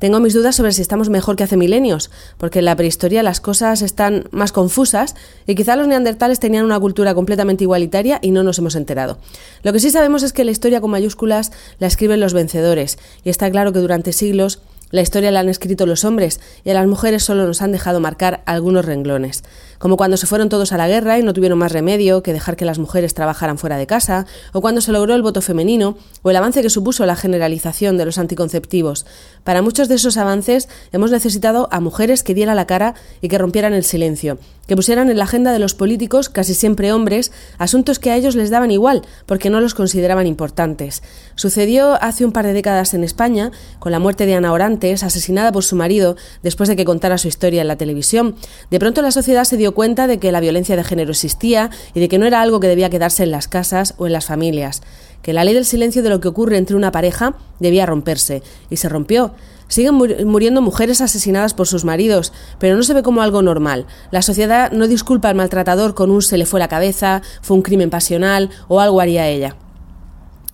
[0.00, 3.40] Tengo mis dudas sobre si estamos mejor que hace milenios, porque en la prehistoria las
[3.40, 5.14] cosas están más confusas
[5.46, 9.18] y quizá los neandertales tenían una cultura completamente igualitaria y no nos hemos enterado.
[9.62, 13.30] Lo que sí sabemos es que la historia con mayúsculas la escriben los vencedores, y
[13.30, 16.86] está claro que durante siglos la historia la han escrito los hombres y a las
[16.86, 19.44] mujeres solo nos han dejado marcar algunos renglones,
[19.78, 22.56] como cuando se fueron todos a la guerra y no tuvieron más remedio que dejar
[22.56, 26.30] que las mujeres trabajaran fuera de casa, o cuando se logró el voto femenino, o
[26.30, 29.06] el avance que supuso la generalización de los anticonceptivos.
[29.44, 33.38] Para muchos de esos avances hemos necesitado a mujeres que dieran la cara y que
[33.38, 37.98] rompieran el silencio, que pusieran en la agenda de los políticos, casi siempre hombres, asuntos
[37.98, 41.02] que a ellos les daban igual, porque no los consideraban importantes.
[41.36, 45.52] Sucedió hace un par de décadas en España, con la muerte de Ana Orantes, asesinada
[45.52, 48.36] por su marido después de que contara su historia en la televisión.
[48.70, 52.00] De pronto la sociedad se dio cuenta de que la violencia de género existía y
[52.00, 54.82] de que no era algo que debía quedarse en las casas o en las familias,
[55.22, 58.76] que la ley del silencio de lo que ocurre entre una pareja debía romperse, y
[58.76, 59.32] se rompió.
[59.68, 59.94] Siguen
[60.26, 63.86] muriendo mujeres asesinadas por sus maridos, pero no se ve como algo normal.
[64.10, 67.62] La sociedad no disculpa al maltratador con un se le fue la cabeza, fue un
[67.62, 69.56] crimen pasional o algo haría ella.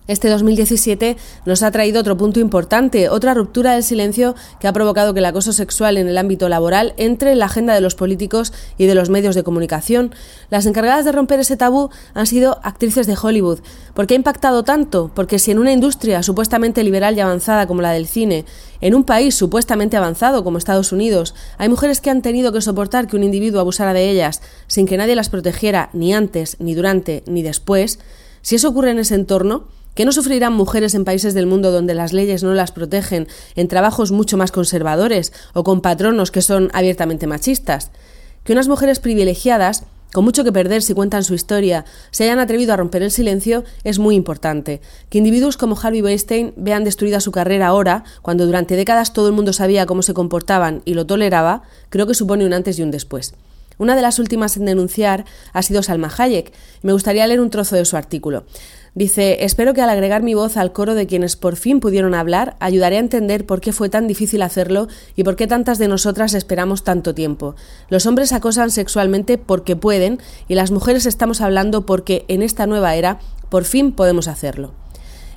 [0.07, 5.15] Este 2017 nos ha traído otro punto importante, otra ruptura del silencio que ha provocado
[5.15, 8.53] que el acoso sexual en el ámbito laboral entre en la agenda de los políticos
[8.77, 10.13] y de los medios de comunicación.
[10.51, 13.61] Las encargadas de romper ese tabú han sido actrices de Hollywood.
[13.95, 15.09] ¿Por qué ha impactado tanto?
[15.15, 18.45] Porque si en una industria supuestamente liberal y avanzada como la del cine,
[18.81, 23.07] en un país supuestamente avanzado como Estados Unidos, hay mujeres que han tenido que soportar
[23.07, 27.23] que un individuo abusara de ellas sin que nadie las protegiera ni antes, ni durante,
[27.25, 27.97] ni después,
[28.43, 29.65] si eso ocurre en ese entorno,
[29.95, 33.69] ¿Qué no sufrirán mujeres en países del mundo donde las leyes no las protegen, en
[33.69, 37.91] trabajos mucho más conservadores o con patronos que son abiertamente machistas?
[38.43, 42.73] Que unas mujeres privilegiadas, con mucho que perder si cuentan su historia, se hayan atrevido
[42.73, 44.81] a romper el silencio es muy importante.
[45.09, 49.33] Que individuos como Harvey Weinstein vean destruida su carrera ahora, cuando durante décadas todo el
[49.33, 52.91] mundo sabía cómo se comportaban y lo toleraba, creo que supone un antes y un
[52.91, 53.33] después.
[53.77, 56.53] Una de las últimas en denunciar ha sido Salma Hayek.
[56.81, 58.45] Me gustaría leer un trozo de su artículo.
[58.95, 62.55] Dice, espero que al agregar mi voz al coro de quienes por fin pudieron hablar,
[62.61, 66.33] ayudaré a entender por qué fue tan difícil hacerlo y por qué tantas de nosotras
[66.33, 67.55] esperamos tanto tiempo.
[67.89, 72.95] Los hombres acosan sexualmente porque pueden y las mujeres estamos hablando porque en esta nueva
[72.95, 74.71] era por fin podemos hacerlo.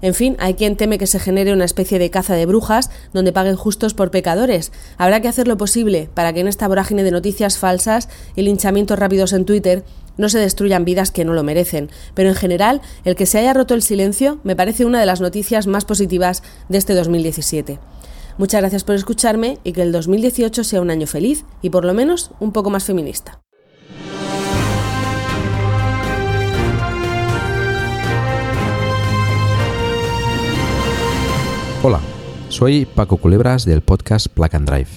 [0.01, 3.33] En fin, hay quien teme que se genere una especie de caza de brujas donde
[3.33, 4.73] paguen justos por pecadores.
[4.97, 8.99] Habrá que hacer lo posible para que en esta vorágine de noticias falsas y linchamientos
[8.99, 9.85] rápidos en Twitter
[10.17, 11.91] no se destruyan vidas que no lo merecen.
[12.15, 15.21] Pero en general, el que se haya roto el silencio me parece una de las
[15.21, 17.79] noticias más positivas de este 2017.
[18.37, 21.95] Muchas gracias por escucharme y que el 2018 sea un año feliz y por lo
[21.95, 23.41] menos un poco más feminista.
[31.81, 32.01] Hola,
[32.49, 34.88] soy Paco Culebras del podcast Plug and Drive.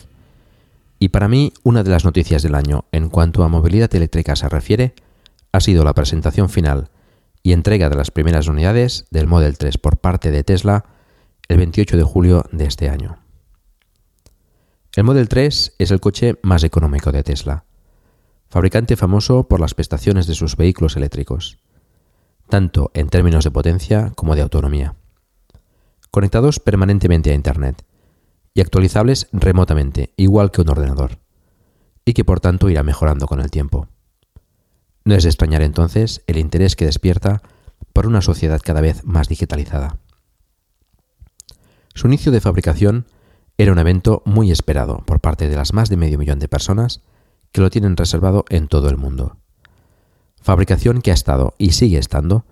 [0.98, 4.50] Y para mí, una de las noticias del año en cuanto a movilidad eléctrica se
[4.50, 4.96] refiere
[5.52, 6.89] ha sido la presentación final
[7.44, 10.86] y entrega de las primeras unidades del Model 3 por parte de Tesla
[11.50, 13.20] el 28 de julio de este año.
[14.96, 17.65] El Model 3 es el coche más económico de Tesla,
[18.50, 21.60] fabricante famoso por las prestaciones de sus vehículos eléctricos,
[22.50, 24.96] tanto en términos de potencia como de autonomía
[26.12, 27.84] conectados permanentemente a Internet
[28.54, 31.19] y actualizables remotamente, igual que un ordenador,
[32.04, 33.88] y que por tanto irá mejorando con el tiempo.
[35.06, 37.41] No es de extrañar entonces el interés que despierta
[37.93, 39.97] por una sociedad cada vez más digitalizada.
[41.93, 43.06] Su inicio de fabricación
[43.58, 47.02] era un evento muy esperado por parte de las más de medio millón de personas
[47.52, 49.38] que lo tienen reservado en todo el mundo.
[50.41, 52.45] Fabricación que ha estado y sigue estando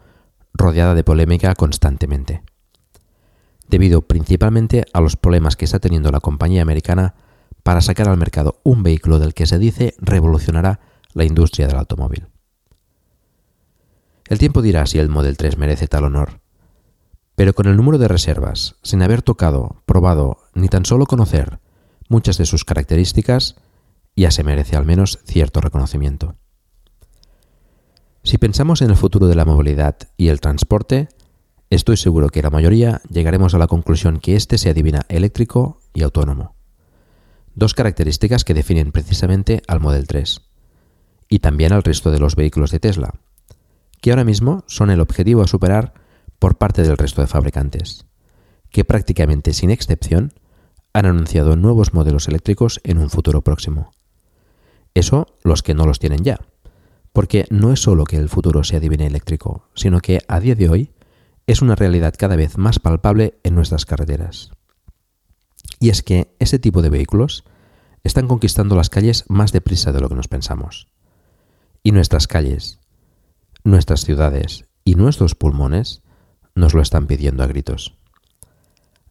[0.54, 2.44] rodeada de polémica constantemente
[3.70, 7.16] debido principalmente a los problemas que está teniendo la compañía americana
[7.64, 10.80] para sacar al mercado un vehículo del que se dice revolucionará
[11.14, 12.28] la industria del automóvil.
[14.28, 16.42] El tiempo dirá si el Model 3 merece tal honor,
[17.36, 21.60] pero con el número de reservas, sin haber tocado, probado ni tan solo conocer
[22.10, 23.56] muchas de sus características,
[24.16, 26.36] ya se merece al menos cierto reconocimiento.
[28.24, 31.08] Si pensamos en el futuro de la movilidad y el transporte,
[31.70, 36.02] Estoy seguro que la mayoría llegaremos a la conclusión que éste se adivina eléctrico y
[36.02, 36.56] autónomo.
[37.54, 40.42] Dos características que definen precisamente al Model 3
[41.30, 43.14] y también al resto de los vehículos de Tesla,
[44.02, 45.94] que ahora mismo son el objetivo a superar
[46.40, 48.08] por parte del resto de fabricantes,
[48.72, 50.34] que prácticamente sin excepción
[50.94, 53.92] han anunciado nuevos modelos eléctricos en un futuro próximo.
[54.96, 56.40] Eso los que no los tienen ya,
[57.14, 60.68] porque no es solo que el futuro se adivine eléctrico, sino que a día de
[60.68, 60.94] hoy
[61.52, 64.52] es una realidad cada vez más palpable en nuestras carreteras.
[65.80, 67.44] Y es que ese tipo de vehículos
[68.04, 70.90] están conquistando las calles más deprisa de lo que nos pensamos.
[71.82, 72.80] Y nuestras calles,
[73.64, 76.04] nuestras ciudades y nuestros pulmones
[76.54, 77.98] nos lo están pidiendo a gritos.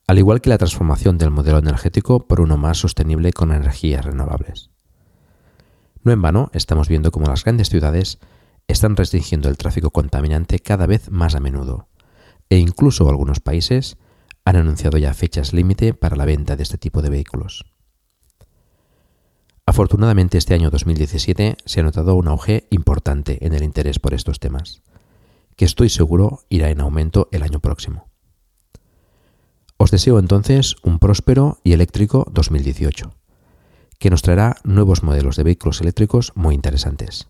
[0.06, 4.70] Al igual que la transformación del modelo energético por uno más sostenible con energías renovables.
[6.04, 8.20] No en vano estamos viendo cómo las grandes ciudades
[8.68, 11.87] están restringiendo el tráfico contaminante cada vez más a menudo,
[12.50, 13.96] e incluso algunos países
[14.44, 17.66] han anunciado ya fechas límite para la venta de este tipo de vehículos.
[19.66, 24.40] Afortunadamente este año 2017 se ha notado un auge importante en el interés por estos
[24.40, 24.82] temas,
[25.56, 28.08] que estoy seguro irá en aumento el año próximo.
[29.76, 33.12] Os deseo entonces un próspero y eléctrico 2018,
[33.98, 37.28] que nos traerá nuevos modelos de vehículos eléctricos muy interesantes.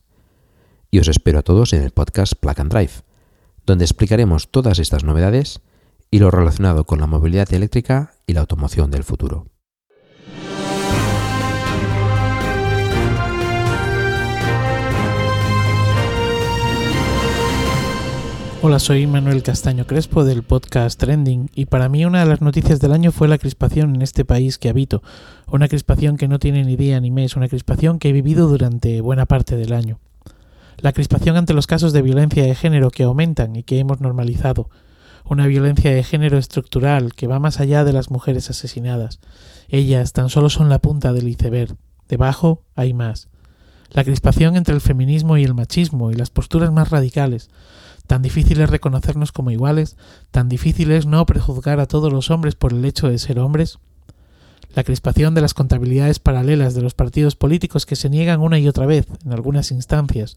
[0.93, 2.93] Y os espero a todos en el podcast Plug and Drive,
[3.69, 5.61] donde explicaremos todas estas novedades
[6.11, 9.47] y lo relacionado con la movilidad eléctrica y la automoción del futuro.
[18.61, 22.81] Hola, soy Manuel Castaño Crespo del podcast Trending y para mí una de las noticias
[22.81, 25.03] del año fue la crispación en este país que habito,
[25.47, 29.03] una crispación que no tiene ni día ni mes, una crispación que he vivido durante
[29.03, 30.01] buena parte del año
[30.81, 34.71] la crispación ante los casos de violencia de género que aumentan y que hemos normalizado,
[35.25, 39.21] una violencia de género estructural que va más allá de las mujeres asesinadas.
[39.69, 41.77] Ellas tan solo son la punta del iceberg,
[42.09, 43.29] debajo hay más.
[43.91, 47.51] La crispación entre el feminismo y el machismo y las posturas más radicales,
[48.07, 49.97] tan difícil es reconocernos como iguales,
[50.31, 53.79] tan difícil es no prejuzgar a todos los hombres por el hecho de ser hombres
[54.75, 58.69] la crispación de las contabilidades paralelas de los partidos políticos que se niegan una y
[58.69, 60.37] otra vez, en algunas instancias,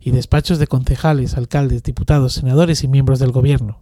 [0.00, 3.80] y despachos de concejales, alcaldes, diputados, senadores y miembros del gobierno,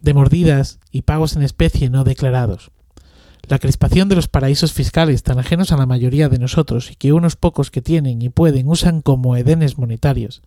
[0.00, 2.70] de mordidas y pagos en especie no declarados,
[3.48, 7.12] la crispación de los paraísos fiscales tan ajenos a la mayoría de nosotros y que
[7.12, 10.42] unos pocos que tienen y pueden usan como edenes monetarios,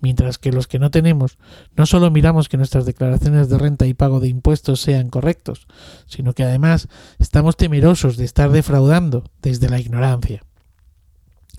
[0.00, 1.38] mientras que los que no tenemos
[1.76, 5.66] no solo miramos que nuestras declaraciones de renta y pago de impuestos sean correctos,
[6.06, 10.42] sino que además estamos temerosos de estar defraudando desde la ignorancia.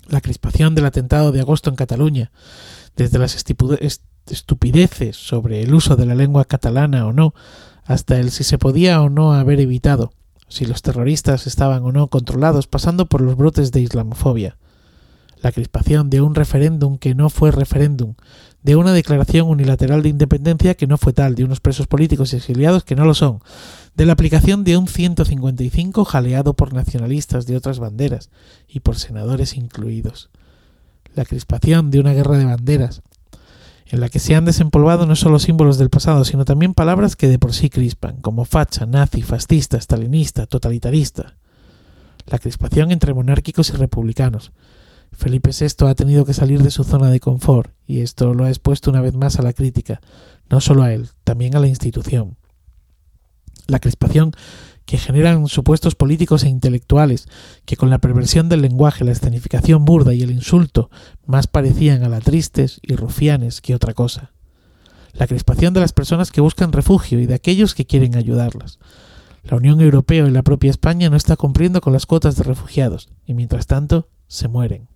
[0.08, 2.32] La crispación del atentado de agosto en Cataluña,
[2.95, 7.34] desde las estupideces sobre el uso de la lengua catalana o no,
[7.86, 10.13] hasta el si se podía o no haber evitado,
[10.47, 14.58] si los terroristas estaban o no controlados, pasando por los brotes de islamofobia.
[15.41, 18.13] La crispación de un referéndum que no fue referéndum,
[18.62, 22.36] de una declaración unilateral de independencia que no fue tal, de unos presos políticos y
[22.36, 23.39] exiliados que no lo son,
[23.95, 28.30] de la aplicación de un 155 jaleado por nacionalistas de otras banderas
[28.67, 30.30] y por senadores incluidos.
[31.15, 33.01] La crispación de una guerra de banderas,
[33.88, 37.27] en la que se han desempolvado no solo símbolos del pasado, sino también palabras que
[37.27, 41.36] de por sí crispan, como facha, nazi, fascista, stalinista, totalitarista.
[42.27, 44.54] La crispación entre monárquicos y republicanos.
[45.12, 48.50] Felipe VI ha tenido que salir de su zona de confort, y esto lo ha
[48.50, 50.02] expuesto una vez más a la crítica,
[50.50, 52.38] no solo a él, también a la institución.
[53.67, 54.34] La crispación
[54.86, 57.28] que generan supuestos políticos e intelectuales
[57.65, 60.89] que con la perversión del lenguaje, la escenificación burda y el insulto
[61.26, 64.32] más parecían a la tristes y rufianes que otra cosa.
[65.13, 68.80] La crispación de las personas que buscan refugio y de aquellos que quieren ayudarlas.
[69.43, 73.10] La Unión Europea y la propia España no está cumpliendo con las cuotas de refugiados
[73.26, 74.90] y mientras tanto se mueren.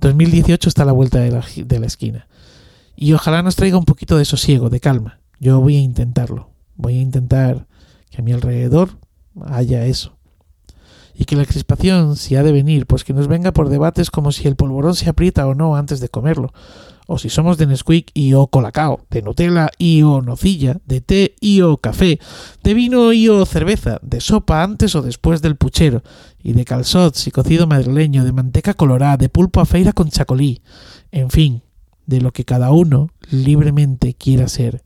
[0.00, 2.28] 2018 está a la vuelta de la, esquina
[2.96, 5.20] y ojalá nos traiga un poquito de sosiego, de calma.
[5.40, 6.50] Yo voy a intentarlo.
[6.76, 7.66] Voy a intentar
[8.10, 8.98] que a mi alrededor
[9.46, 10.16] haya eso.
[11.14, 14.30] Y que la crispación, si ha de venir, pues que nos venga por debates como
[14.30, 16.52] si el polvorón se aprieta o no antes de comerlo,
[17.10, 21.36] o si somos de Nesquik y o colacao, de Nutella y o nocilla, de té
[21.40, 22.20] y o café,
[22.62, 26.02] de vino y o cerveza, de sopa antes o después del puchero,
[26.42, 30.60] y de calzots y cocido madrileño, de manteca colorada, de pulpo a feira con chacolí,
[31.10, 31.62] en fin,
[32.04, 34.82] de lo que cada uno libremente quiera ser,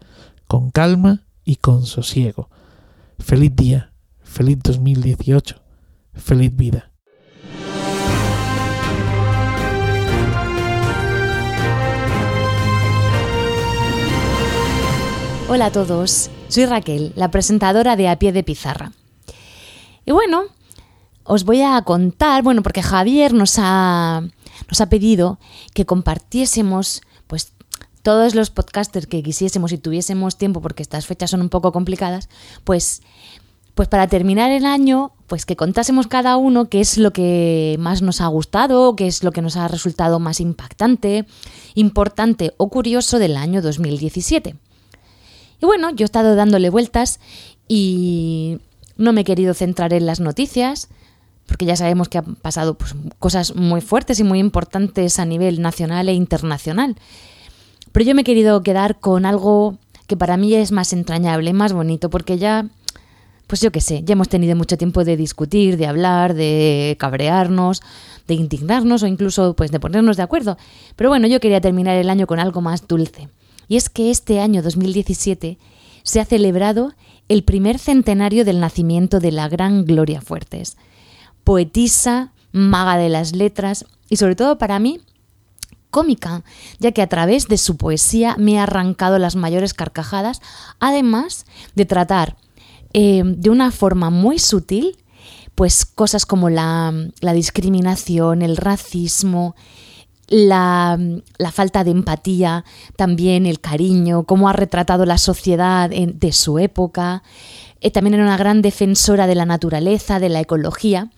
[0.46, 2.48] con calma y con sosiego.
[3.18, 3.90] Feliz día,
[4.22, 5.56] feliz 2018,
[6.14, 6.91] feliz vida.
[15.54, 18.92] Hola a todos, soy Raquel, la presentadora de A Pie de Pizarra.
[20.06, 20.44] Y bueno,
[21.24, 24.22] os voy a contar, bueno, porque Javier nos ha,
[24.70, 25.38] nos ha pedido
[25.74, 27.52] que compartiésemos pues
[28.00, 32.30] todos los podcasters que quisiésemos y tuviésemos tiempo, porque estas fechas son un poco complicadas,
[32.64, 33.02] pues,
[33.74, 38.00] pues para terminar el año, pues que contásemos cada uno qué es lo que más
[38.00, 41.26] nos ha gustado, qué es lo que nos ha resultado más impactante,
[41.74, 44.56] importante o curioso del año 2017.
[45.62, 47.20] Y bueno, yo he estado dándole vueltas
[47.68, 48.58] y
[48.96, 50.88] no me he querido centrar en las noticias,
[51.46, 55.62] porque ya sabemos que han pasado pues, cosas muy fuertes y muy importantes a nivel
[55.62, 56.96] nacional e internacional.
[57.92, 61.72] Pero yo me he querido quedar con algo que para mí es más entrañable, más
[61.72, 62.66] bonito, porque ya,
[63.46, 67.82] pues yo qué sé, ya hemos tenido mucho tiempo de discutir, de hablar, de cabrearnos,
[68.26, 70.58] de indignarnos o incluso pues de ponernos de acuerdo.
[70.96, 73.28] Pero bueno, yo quería terminar el año con algo más dulce.
[73.68, 75.58] Y es que este año 2017
[76.02, 76.94] se ha celebrado
[77.28, 80.76] el primer centenario del nacimiento de la gran Gloria Fuertes,
[81.44, 85.00] poetisa, maga de las letras y sobre todo para mí
[85.90, 86.42] cómica,
[86.78, 90.40] ya que a través de su poesía me ha arrancado las mayores carcajadas,
[90.80, 91.44] además
[91.74, 92.36] de tratar
[92.94, 94.96] eh, de una forma muy sutil
[95.54, 99.54] pues cosas como la, la discriminación, el racismo,
[100.32, 100.98] la,
[101.52, 102.64] falta de empatía,
[102.96, 107.22] también el cariño, cómo ha retratado la sociedad de su época.
[107.80, 111.10] Eh, también era una gran defensora de la naturaleza, de la ecología.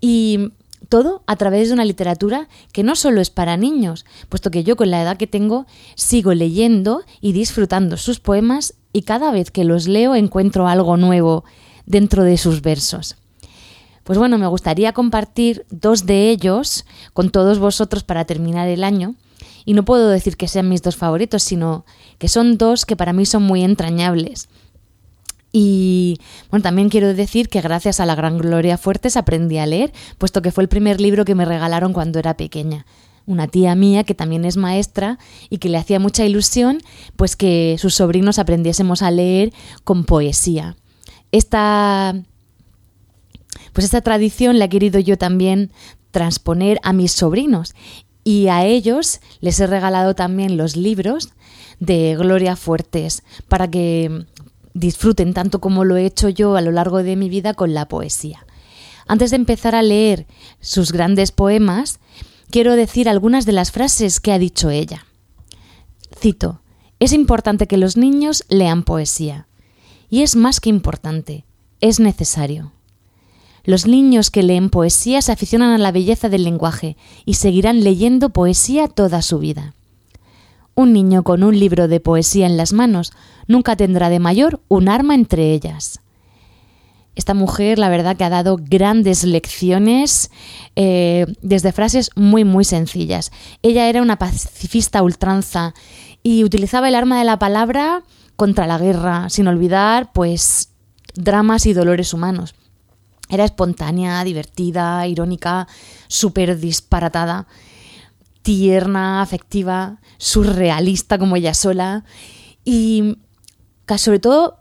[0.00, 0.52] Y
[0.90, 4.76] todo a través de una literatura que no solo es para niños, puesto que yo
[4.76, 9.64] con la edad que tengo sigo leyendo y disfrutando sus poemas y cada vez que
[9.64, 11.44] los leo encuentro algo nuevo
[11.86, 13.16] dentro de sus versos.
[14.04, 19.14] Pues bueno, me gustaría compartir dos de ellos con todos vosotros para terminar el año.
[19.64, 21.86] Y no puedo decir que sean mis dos favoritos, sino
[22.18, 24.48] que son dos que para mí son muy entrañables.
[25.56, 26.18] Y
[26.50, 30.42] bueno, también quiero decir que gracias a la gran Gloria Fuertes aprendí a leer, puesto
[30.42, 32.84] que fue el primer libro que me regalaron cuando era pequeña.
[33.24, 36.80] Una tía mía que también es maestra y que le hacía mucha ilusión
[37.16, 39.52] pues que sus sobrinos aprendiésemos a leer
[39.84, 40.76] con poesía.
[41.32, 42.14] Esta
[43.72, 45.72] pues esta tradición la he querido yo también
[46.10, 47.74] transponer a mis sobrinos
[48.24, 51.30] y a ellos les he regalado también los libros
[51.80, 54.26] de Gloria Fuertes para que
[54.72, 57.86] disfruten tanto como lo he hecho yo a lo largo de mi vida con la
[57.86, 58.46] poesía.
[59.06, 60.26] Antes de empezar a leer
[60.60, 62.00] sus grandes poemas,
[62.50, 65.06] quiero decir algunas de las frases que ha dicho ella.
[66.18, 66.62] Cito,
[67.00, 69.46] es importante que los niños lean poesía.
[70.08, 71.44] Y es más que importante,
[71.80, 72.72] es necesario.
[73.64, 78.28] Los niños que leen poesía se aficionan a la belleza del lenguaje y seguirán leyendo
[78.28, 79.74] poesía toda su vida.
[80.74, 83.12] Un niño con un libro de poesía en las manos
[83.46, 86.00] nunca tendrá de mayor un arma entre ellas.
[87.14, 90.30] Esta mujer, la verdad, que ha dado grandes lecciones
[90.74, 93.30] eh, desde frases muy, muy sencillas.
[93.62, 95.74] Ella era una pacifista ultranza
[96.22, 98.02] y utilizaba el arma de la palabra
[98.36, 100.70] contra la guerra, sin olvidar, pues,
[101.14, 102.56] dramas y dolores humanos.
[103.28, 105.66] Era espontánea, divertida, irónica,
[106.08, 107.46] súper disparatada,
[108.42, 112.04] tierna, afectiva, surrealista como ella sola
[112.64, 113.16] y
[113.96, 114.58] sobre todo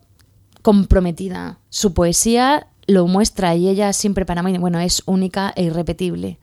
[0.61, 1.59] comprometida.
[1.69, 6.39] Su poesía lo muestra y ella siempre para mí, bueno, es única e irrepetible.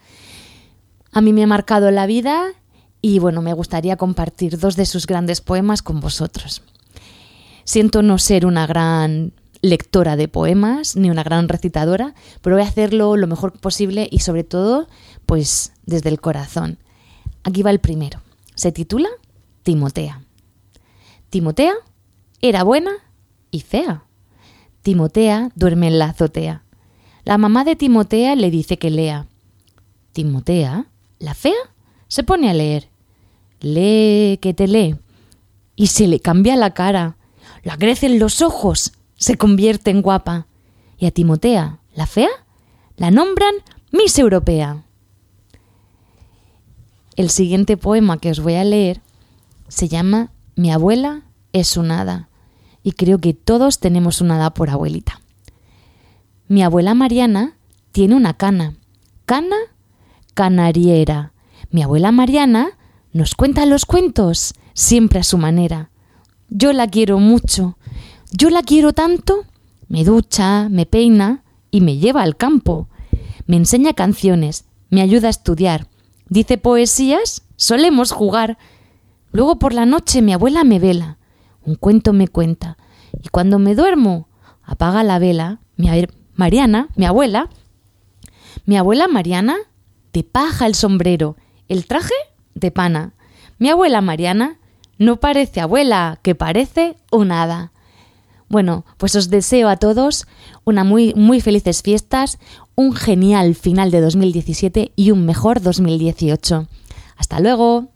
[1.12, 2.48] A mí me ha marcado la vida
[3.02, 6.62] y bueno, me gustaría compartir dos de sus grandes poemas con vosotros.
[7.64, 9.32] Siento no ser una gran
[9.62, 14.20] lectora de poemas ni una gran recitadora, pero voy a hacerlo lo mejor posible y
[14.20, 14.88] sobre todo,
[15.26, 16.78] pues desde el corazón.
[17.44, 18.20] Aquí va el primero.
[18.54, 19.08] Se titula
[19.62, 20.22] Timotea.
[21.30, 21.74] Timotea
[22.40, 22.92] era buena
[23.50, 24.04] y fea.
[24.82, 26.64] Timotea duerme en la azotea.
[27.24, 29.26] La mamá de Timotea le dice que lea.
[30.12, 30.86] Timotea,
[31.18, 31.54] la fea,
[32.08, 32.88] se pone a leer.
[33.60, 34.96] Lee que te lee.
[35.76, 37.16] Y se le cambia la cara.
[37.62, 38.92] La crecen los ojos.
[39.20, 40.48] Se convierte en guapa.
[40.98, 42.28] Y a Timotea, la fea,
[42.96, 43.54] la nombran
[43.92, 44.82] Miss Europea.
[47.16, 49.00] El siguiente poema que os voy a leer
[49.68, 52.28] se llama Mi abuela es un hada
[52.82, 55.20] y creo que todos tenemos una hada por abuelita.
[56.48, 57.56] Mi abuela Mariana
[57.92, 58.74] tiene una cana.
[59.26, 59.56] Cana
[60.34, 61.32] canariera.
[61.70, 62.70] Mi abuela Mariana
[63.12, 65.90] nos cuenta los cuentos, siempre a su manera.
[66.48, 67.76] Yo la quiero mucho.
[68.32, 69.44] Yo la quiero tanto.
[69.88, 72.88] Me ducha, me peina y me lleva al campo.
[73.46, 75.88] Me enseña canciones, me ayuda a estudiar.
[76.28, 78.58] Dice poesías, solemos jugar.
[79.32, 81.18] Luego por la noche mi abuela me vela
[81.64, 82.76] un cuento me cuenta.
[83.22, 84.28] Y cuando me duermo,
[84.62, 85.88] apaga la vela, mi
[86.34, 87.48] Mariana, mi abuela,
[88.64, 89.56] mi abuela Mariana,
[90.12, 91.36] de paja el sombrero,
[91.68, 92.14] el traje
[92.54, 93.14] de pana.
[93.58, 94.58] Mi abuela Mariana
[94.98, 97.72] no parece abuela, que parece un hada.
[98.50, 100.26] Bueno, pues os deseo a todos
[100.64, 102.40] una muy, muy felices fiestas,
[102.74, 106.66] un genial final de 2017 y un mejor 2018.
[107.16, 107.92] Hasta luego.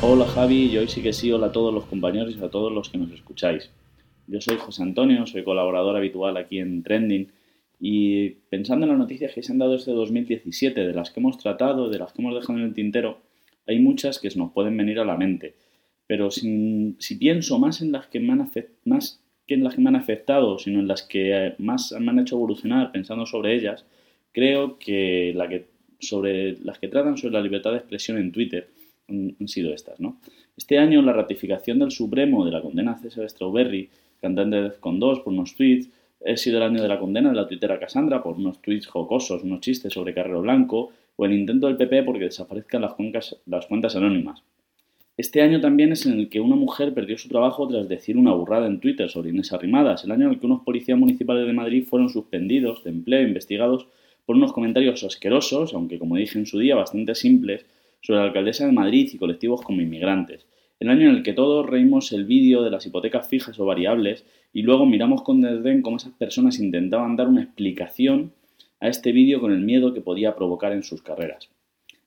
[0.00, 2.72] Hola Javi y hoy sí que sí, hola a todos los compañeros y a todos
[2.72, 3.68] los que nos escucháis.
[4.26, 7.30] Yo soy José Antonio, soy colaborador habitual aquí en Trending
[7.86, 11.36] y pensando en las noticias que se han dado este 2017, de las que hemos
[11.36, 13.18] tratado, de las que hemos dejado en el tintero,
[13.66, 15.54] hay muchas que nos pueden venir a la mente.
[16.06, 20.58] Pero si, pienso más en las que más que en las que me han afectado,
[20.58, 23.84] sino en las que eh, más me han hecho evolucionar pensando sobre ellas,
[24.32, 25.34] creo que
[26.00, 28.70] sobre las que tratan sobre la libertad de expresión en Twitter
[29.10, 30.18] han sido estas, ¿no?
[30.56, 33.90] Este año la ratificación del Supremo de la condena a César Strawberry,
[34.22, 35.90] cantante de Defcon 2, por unos tweets,
[36.26, 39.42] ha sido el año de la condena de la tuitera Cassandra por unos tweets jocosos,
[39.42, 42.94] unos chistes sobre Carrero Blanco, o el intento del PP porque desaparezcan las,
[43.46, 44.42] las cuentas anónimas.
[45.16, 48.32] Este año también es en el que una mujer perdió su trabajo tras decir una
[48.32, 51.52] burrada en Twitter sobre Inés Arrimadas, el año en el que unos policías municipales de
[51.52, 53.86] Madrid fueron suspendidos de empleo investigados
[54.26, 57.64] por unos comentarios asquerosos, aunque como dije en su día bastante simples,
[58.00, 60.46] sobre la alcaldesa de Madrid y colectivos como inmigrantes.
[60.80, 64.24] El año en el que todos reímos el vídeo de las hipotecas fijas o variables
[64.52, 68.32] y luego miramos con desdén cómo esas personas intentaban dar una explicación
[68.80, 71.48] a este vídeo con el miedo que podía provocar en sus carreras.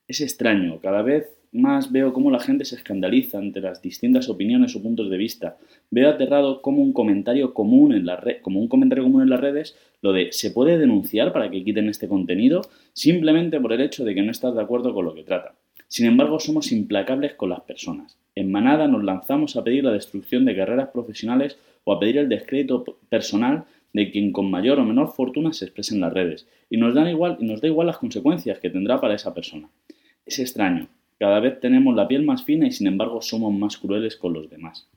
[0.07, 4.76] Es extraño, cada vez más veo cómo la gente se escandaliza ante las distintas opiniones
[4.76, 5.57] o puntos de vista.
[5.89, 9.76] Veo aterrado como un comentario común en la como un comentario común en las redes
[10.01, 12.61] lo de ¿se puede denunciar para que quiten este contenido?
[12.93, 15.55] simplemente por el hecho de que no estás de acuerdo con lo que trata.
[15.88, 18.18] Sin embargo, somos implacables con las personas.
[18.38, 22.29] En manada nos lanzamos a pedir la destrucción de carreras profesionales o a pedir el
[22.29, 26.77] descrédito personal de quien con mayor o menor fortuna se expresa en las redes, y
[26.77, 29.71] nos, dan igual, y nos da igual las consecuencias que tendrá para esa persona.
[30.23, 34.15] Es extraño, cada vez tenemos la piel más fina y sin embargo somos más crueles
[34.15, 34.88] con los demás.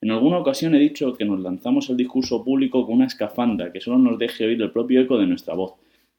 [0.00, 3.80] En alguna ocasión he dicho que nos lanzamos al discurso público con una escafanda que
[3.80, 5.74] solo nos deje oír el propio eco de nuestra voz.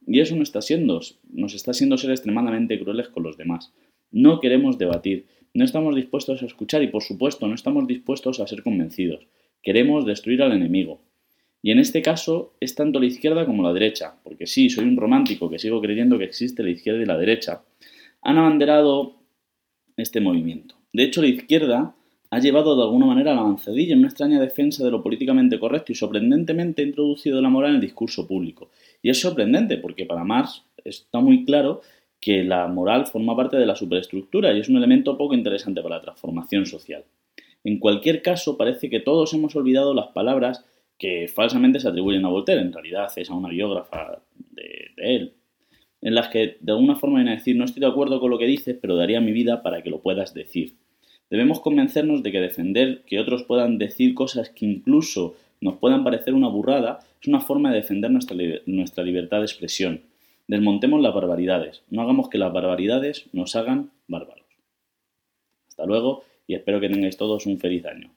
[0.07, 1.01] Y eso no está siendo,
[1.33, 3.73] nos está siendo ser extremadamente crueles con los demás.
[4.09, 8.47] No queremos debatir, no estamos dispuestos a escuchar y por supuesto no estamos dispuestos a
[8.47, 9.27] ser convencidos.
[9.61, 11.01] Queremos destruir al enemigo.
[11.61, 14.97] Y en este caso es tanto la izquierda como la derecha, porque sí, soy un
[14.97, 17.61] romántico que sigo creyendo que existe la izquierda y la derecha,
[18.23, 19.15] han abanderado
[19.97, 20.75] este movimiento.
[20.91, 21.95] De hecho, la izquierda
[22.31, 25.91] ha llevado de alguna manera la avanzadilla en una extraña defensa de lo políticamente correcto
[25.91, 28.69] y sorprendentemente ha introducido la moral en el discurso público.
[29.01, 31.81] Y es sorprendente porque para Marx está muy claro
[32.21, 35.95] que la moral forma parte de la superestructura y es un elemento poco interesante para
[35.95, 37.03] la transformación social.
[37.63, 40.63] En cualquier caso, parece que todos hemos olvidado las palabras
[40.99, 45.33] que falsamente se atribuyen a Voltaire, en realidad es a una biógrafa de, él,
[46.01, 48.37] en las que de alguna forma viene a decir no estoy de acuerdo con lo
[48.37, 50.75] que dices, pero daría mi vida para que lo puedas decir.
[51.31, 56.35] Debemos convencernos de que defender que otros puedan decir cosas que incluso nos puedan parecer
[56.35, 58.35] una burrada es una forma de defender nuestra,
[58.67, 60.01] nuestra libertad de expresión.
[60.51, 64.43] Desmontemos las barbaridades, no hagamos que las barbaridades nos hagan bárbaros.
[65.69, 68.11] Hasta luego y espero que tengáis todos un feliz año.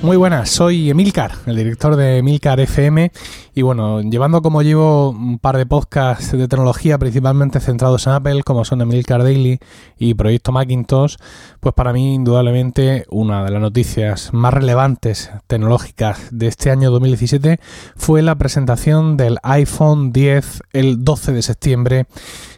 [0.00, 3.10] Muy buenas, soy Emilcar, el director de Emilcar FM
[3.52, 8.44] y bueno, llevando como llevo un par de podcasts de tecnología principalmente centrados en Apple,
[8.44, 9.58] como son Emilcar Daily
[9.98, 11.16] y Proyecto Macintosh,
[11.58, 17.58] pues para mí indudablemente una de las noticias más relevantes tecnológicas de este año 2017
[17.96, 22.06] fue la presentación del iPhone 10 el 12 de septiembre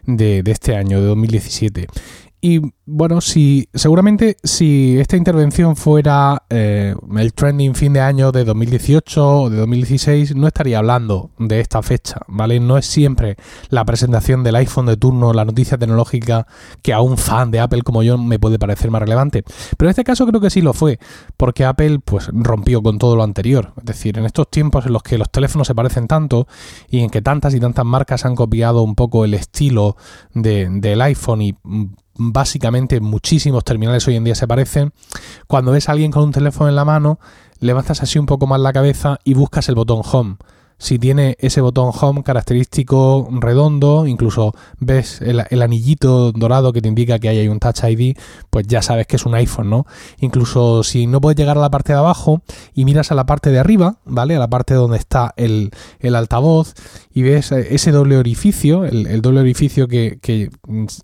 [0.04, 1.86] de, de este año, de 2017.
[2.42, 8.44] Y bueno, si seguramente si esta intervención fuera eh, el trending fin de año de
[8.44, 12.58] 2018 o de 2016, no estaría hablando de esta fecha, ¿vale?
[12.58, 13.36] No es siempre
[13.68, 16.46] la presentación del iPhone de turno, la noticia tecnológica
[16.82, 19.44] que a un fan de Apple como yo me puede parecer más relevante.
[19.76, 20.98] Pero en este caso creo que sí lo fue,
[21.36, 23.74] porque Apple pues rompió con todo lo anterior.
[23.76, 26.48] Es decir, en estos tiempos en los que los teléfonos se parecen tanto
[26.88, 29.96] y en que tantas y tantas marcas han copiado un poco el estilo
[30.32, 31.84] del iPhone y mm,
[32.20, 34.92] básicamente muchísimos terminales hoy en día se parecen.
[35.46, 37.18] Cuando ves a alguien con un teléfono en la mano,
[37.58, 40.36] levantas así un poco más la cabeza y buscas el botón home
[40.80, 47.18] si tiene ese botón home característico redondo, incluso ves el, anillito dorado que te indica
[47.18, 48.16] que hay un Touch ID,
[48.48, 49.86] pues ya sabes que es un iPhone, ¿no?
[50.20, 52.40] Incluso si no puedes llegar a la parte de abajo
[52.74, 54.36] y miras a la parte de arriba, ¿vale?
[54.36, 55.70] A la parte donde está el,
[56.02, 56.72] altavoz
[57.12, 60.48] y ves ese doble orificio, el, doble orificio que, que,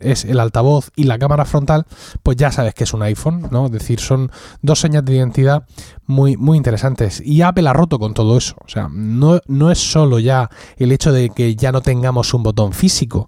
[0.01, 1.85] es el altavoz y la cámara frontal,
[2.23, 3.67] pues ya sabes que es un iPhone, ¿no?
[3.67, 4.31] Es decir, son
[4.63, 5.65] dos señas de identidad
[6.07, 7.21] muy, muy interesantes.
[7.25, 8.57] Y Apple ha roto con todo eso.
[8.65, 12.43] O sea, no, no es solo ya el hecho de que ya no tengamos un
[12.43, 13.27] botón físico,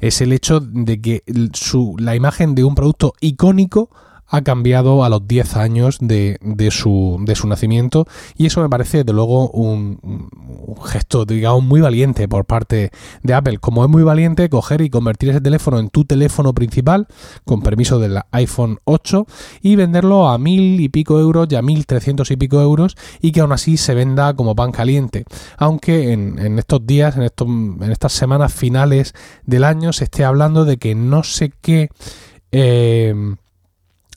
[0.00, 1.22] es el hecho de que
[1.98, 3.90] la imagen de un producto icónico
[4.30, 8.06] ha cambiado a los 10 años de, de, su, de su nacimiento
[8.36, 9.98] y eso me parece de luego un,
[10.84, 12.90] gesto digamos muy valiente por parte
[13.22, 13.58] de Apple.
[13.58, 17.08] Como es muy valiente coger y convertir ese teléfono en tu teléfono principal
[17.44, 19.26] con permiso del iPhone 8
[19.62, 23.32] y venderlo a mil y pico euros y a mil trescientos y pico euros y
[23.32, 25.24] que aún así se venda como pan caliente.
[25.58, 29.12] Aunque en, en estos días en, estos, en estas semanas finales
[29.44, 31.88] del año se esté hablando de que no sé qué
[32.52, 33.14] eh,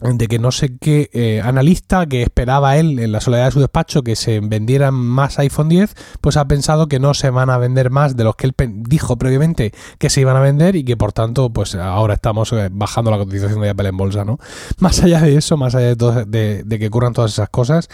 [0.03, 3.59] de que no sé qué eh, analista que esperaba él en la soledad de su
[3.61, 7.57] despacho que se vendieran más iPhone 10, pues ha pensado que no se van a
[7.57, 10.97] vender más de los que él dijo previamente que se iban a vender y que
[10.97, 14.39] por tanto pues ahora estamos eh, bajando la cotización de Apple en bolsa, ¿no?
[14.79, 17.87] Más allá de eso, más allá de, de, que ocurran todas esas cosas,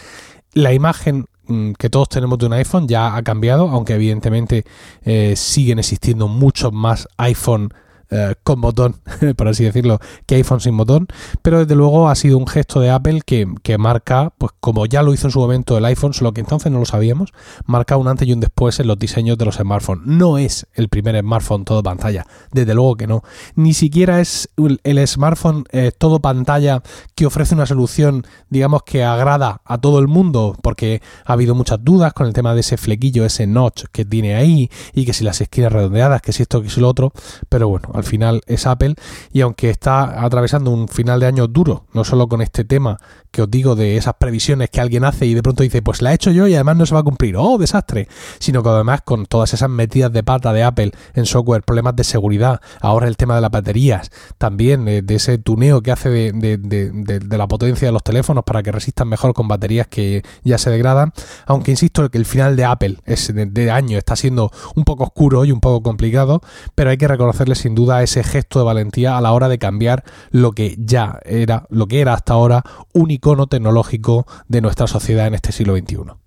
[0.53, 4.66] la imagen mm, que todos tenemos de un iPhone ya ha cambiado, aunque evidentemente
[5.03, 7.72] eh, siguen existiendo muchos más iPhone
[8.12, 8.95] eh, con botón,
[9.38, 11.07] por así decirlo, que iPhone sin botón,
[11.43, 15.14] pero desde luego ha sido un gesto de Apple que, marca, pues como ya lo
[15.14, 17.34] hizo en su momento el iPhone, solo que entonces no lo sabíamos,
[17.66, 20.07] marca un antes y un después en los diseños de los smartphones.
[20.07, 23.24] No es el primer smartphone todo pantalla, desde luego que no.
[23.55, 24.49] Ni siquiera es
[24.84, 26.82] el smartphone eh, todo pantalla
[27.14, 31.84] que ofrece una solución, digamos, que agrada a todo el mundo, porque ha habido muchas
[31.84, 35.24] dudas con el tema de ese flequillo, ese notch que tiene ahí, y que si
[35.24, 37.14] las esquinas redondeadas, que si esto, que si lo otro,
[37.49, 38.95] pero bueno, al final es Apple
[39.32, 42.97] y aunque está atravesando un final de año duro, no solo con este tema
[43.32, 46.12] que os digo de esas previsiones que alguien hace y de pronto dice, pues la
[46.12, 48.08] he hecho yo y además no se va a cumplir, oh, desastre,
[48.39, 52.04] sino que además con todas esas metidas de pata de Apple en software, problemas de
[52.04, 57.20] seguridad, ahora el tema de las baterías, también eh, de ese tuneo que hace de,
[57.30, 61.14] la potencia de los teléfonos para que resistan mejor con baterías que ya se degradan,
[61.45, 65.45] aunque insisto que el final de Apple es de año está siendo un poco oscuro
[65.45, 66.41] y un poco complicado,
[66.76, 70.04] pero hay que reconocerle sin duda ese gesto de valentía a la hora de cambiar
[70.32, 72.64] lo que ya era, lo que era hasta ahora
[72.94, 76.20] un icono tecnológico de nuestra sociedad en este siglo XXI.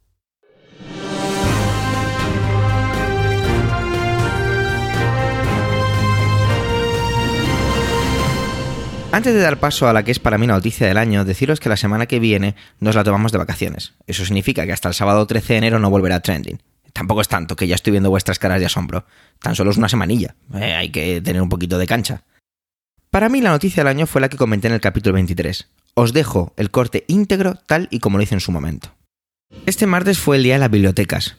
[9.13, 11.61] Antes de dar paso a la que es para mí la noticia del año, deciros
[11.61, 13.93] que la semana que viene nos la tomamos de vacaciones.
[14.07, 16.59] Eso significa que hasta el sábado 13 de enero no volverá trending.
[16.93, 19.07] Tampoco es tanto, que ya estoy viendo vuestras caras de asombro.
[19.40, 20.34] Tan solo es una semanilla.
[20.55, 22.22] Eh, hay que tener un poquito de cancha.
[23.11, 25.68] Para mí la noticia del año fue la que comenté en el capítulo 23.
[25.95, 28.95] Os dejo el corte íntegro tal y como lo hice en su momento.
[29.66, 31.36] Este martes fue el día de las bibliotecas.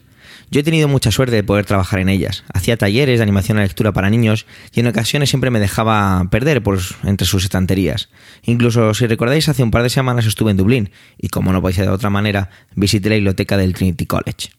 [0.50, 2.44] Yo he tenido mucha suerte de poder trabajar en ellas.
[2.52, 6.62] Hacía talleres de animación a lectura para niños y en ocasiones siempre me dejaba perder
[6.62, 8.08] por entre sus estanterías.
[8.42, 11.76] Incluso, si recordáis, hace un par de semanas estuve en Dublín y, como no podía
[11.76, 14.50] ser de otra manera, visité la biblioteca del Trinity College.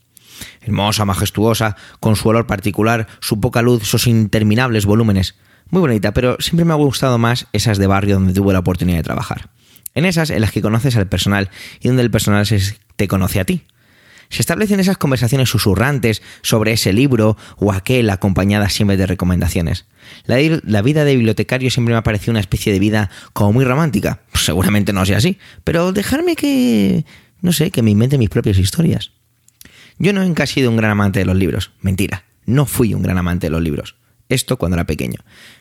[0.61, 5.35] Hermosa, majestuosa, con su olor particular, su poca luz, sus interminables volúmenes.
[5.69, 8.97] Muy bonita, pero siempre me ha gustado más esas de barrio donde tuve la oportunidad
[8.97, 9.49] de trabajar.
[9.93, 12.47] En esas en las que conoces al personal y donde el personal
[12.95, 13.63] te conoce a ti.
[14.29, 19.85] Se establecen esas conversaciones susurrantes sobre ese libro o aquel acompañadas siempre de recomendaciones.
[20.25, 23.65] La, la, vida de bibliotecario siempre me ha parecido una especie de vida como muy
[23.65, 24.21] romántica.
[24.31, 27.05] Pues seguramente no sea así, pero dejarme que,
[27.41, 29.11] no sé, que me invente mis propias historias.
[29.97, 31.71] Yo no he sido un gran amante de los libros.
[31.81, 33.95] Mentira, no fui un gran amante de los libros.
[34.27, 35.19] Esto cuando era pequeño.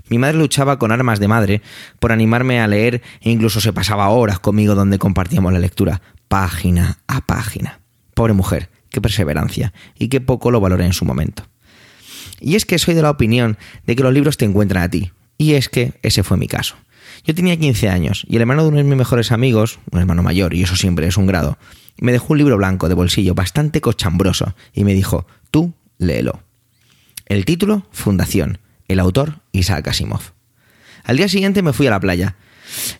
[0.08, 1.62] Mi madre luchaba con armas de madre
[1.98, 6.98] por animarme a leer e incluso se pasaba horas conmigo donde compartíamos la lectura, página
[7.06, 7.80] a página.
[8.14, 11.46] Pobre mujer, qué perseverancia y qué poco lo valoré en su momento.
[12.40, 15.12] Y es que soy de la opinión de que los libros te encuentran a ti.
[15.36, 16.76] Y es que ese fue mi caso.
[17.24, 20.22] Yo tenía 15 años y el hermano de uno de mis mejores amigos, un hermano
[20.22, 21.58] mayor, y eso siempre es un grado,
[21.98, 26.42] me dejó un libro blanco de bolsillo bastante cochambroso y me dijo, tú léelo.
[27.26, 28.58] El título, Fundación.
[28.86, 30.20] El autor, Isaac Asimov.
[31.04, 32.36] Al día siguiente me fui a la playa.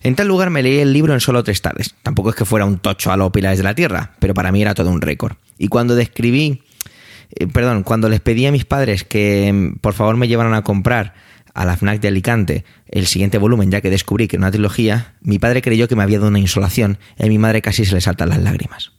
[0.03, 1.95] En tal lugar me leí el libro en solo tres tardes.
[2.01, 4.61] Tampoco es que fuera un tocho a los pilares de la tierra, pero para mí
[4.61, 5.35] era todo un récord.
[5.57, 6.63] Y cuando describí,
[7.35, 10.63] eh, perdón, cuando les pedí a mis padres que mm, por favor me llevaran a
[10.63, 11.13] comprar
[11.55, 15.15] a la FNAC de Alicante el siguiente volumen, ya que descubrí que era una trilogía,
[15.21, 17.95] mi padre creyó que me había dado una insolación y a mi madre casi se
[17.95, 18.91] le saltan las lágrimas.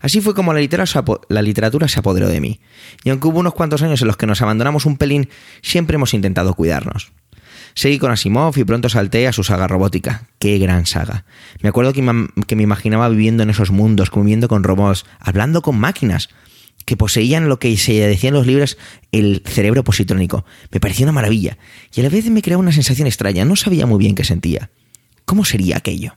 [0.00, 2.60] Así fue como la literatura, se apoderó de mí.
[3.02, 5.30] Y aunque hubo unos cuantos años en los que nos abandonamos un pelín,
[5.62, 7.12] siempre hemos intentado cuidarnos.
[7.74, 10.28] Seguí con Asimov y pronto salté a su saga robótica.
[10.38, 11.24] ¡Qué gran saga!
[11.60, 16.28] Me acuerdo que, me imaginaba viviendo en esos mundos, conviviendo con robots, hablando con máquinas
[16.86, 18.78] que poseían lo que se decía en los libros
[19.12, 20.46] el cerebro positrónico.
[20.70, 21.58] Me parecía una maravilla
[21.92, 23.44] y a la vez me creaba una sensación extraña.
[23.44, 24.70] No sabía muy bien qué sentía.
[25.24, 26.16] ¿Cómo sería aquello?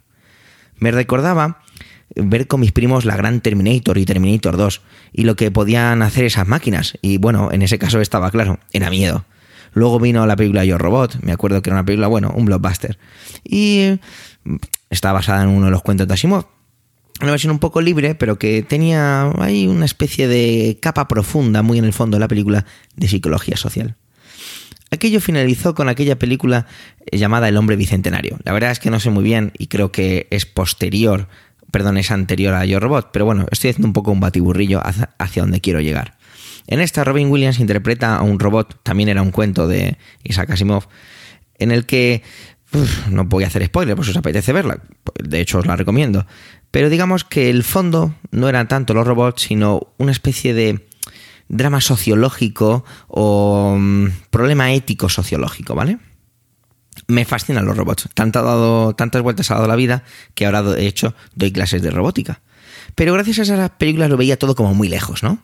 [0.78, 1.64] Me recordaba
[2.16, 6.26] ver con mis primos la gran Terminator y Terminator 2 y lo que podían hacer
[6.26, 6.98] esas máquinas.
[7.02, 9.26] Y bueno, en ese caso estaba claro, era miedo.
[9.74, 13.00] Luego vino la película Yo Robot, me acuerdo que era una película, bueno, un blockbuster.
[13.44, 14.00] Y
[14.90, 16.59] está basada en uno de los cuentos de Asimov.
[17.22, 21.78] Una versión un poco libre, pero que tenía ahí una especie de capa profunda, muy
[21.78, 22.66] en el fondo de la película,
[22.96, 23.96] de psicología social.
[24.92, 26.66] Aquello finalizó con aquella película
[27.12, 28.40] llamada El hombre bicentenario.
[28.44, 31.28] La verdad es que no sé muy bien y creo que es posterior
[31.72, 35.44] perdón, es anterior a Yo Robot, pero bueno, estoy haciendo un poco un batiburrillo hacia,
[35.44, 36.18] donde quiero llegar.
[36.68, 40.88] En esta, Robin Williams interpreta a un robot, también era un cuento de Isaac Asimov,
[41.58, 42.24] en el que
[43.10, 44.80] no voy a hacer spoiler, pues os apetece verla,
[45.22, 46.26] de hecho os la recomiendo,
[46.72, 50.88] pero digamos que el fondo no eran tanto los robots, sino una especie de
[51.48, 55.98] drama sociológico o mm, problema ético sociológico, ¿vale?
[57.08, 58.10] me fascinan los robots.
[58.14, 60.04] Tanto dado, tantas vueltas ha dado la vida
[60.36, 62.42] que ahora, de hecho, doy clases de robótica.
[62.96, 65.40] Pero gracias a esas películas lo veía todo como muy lejos, ¿no?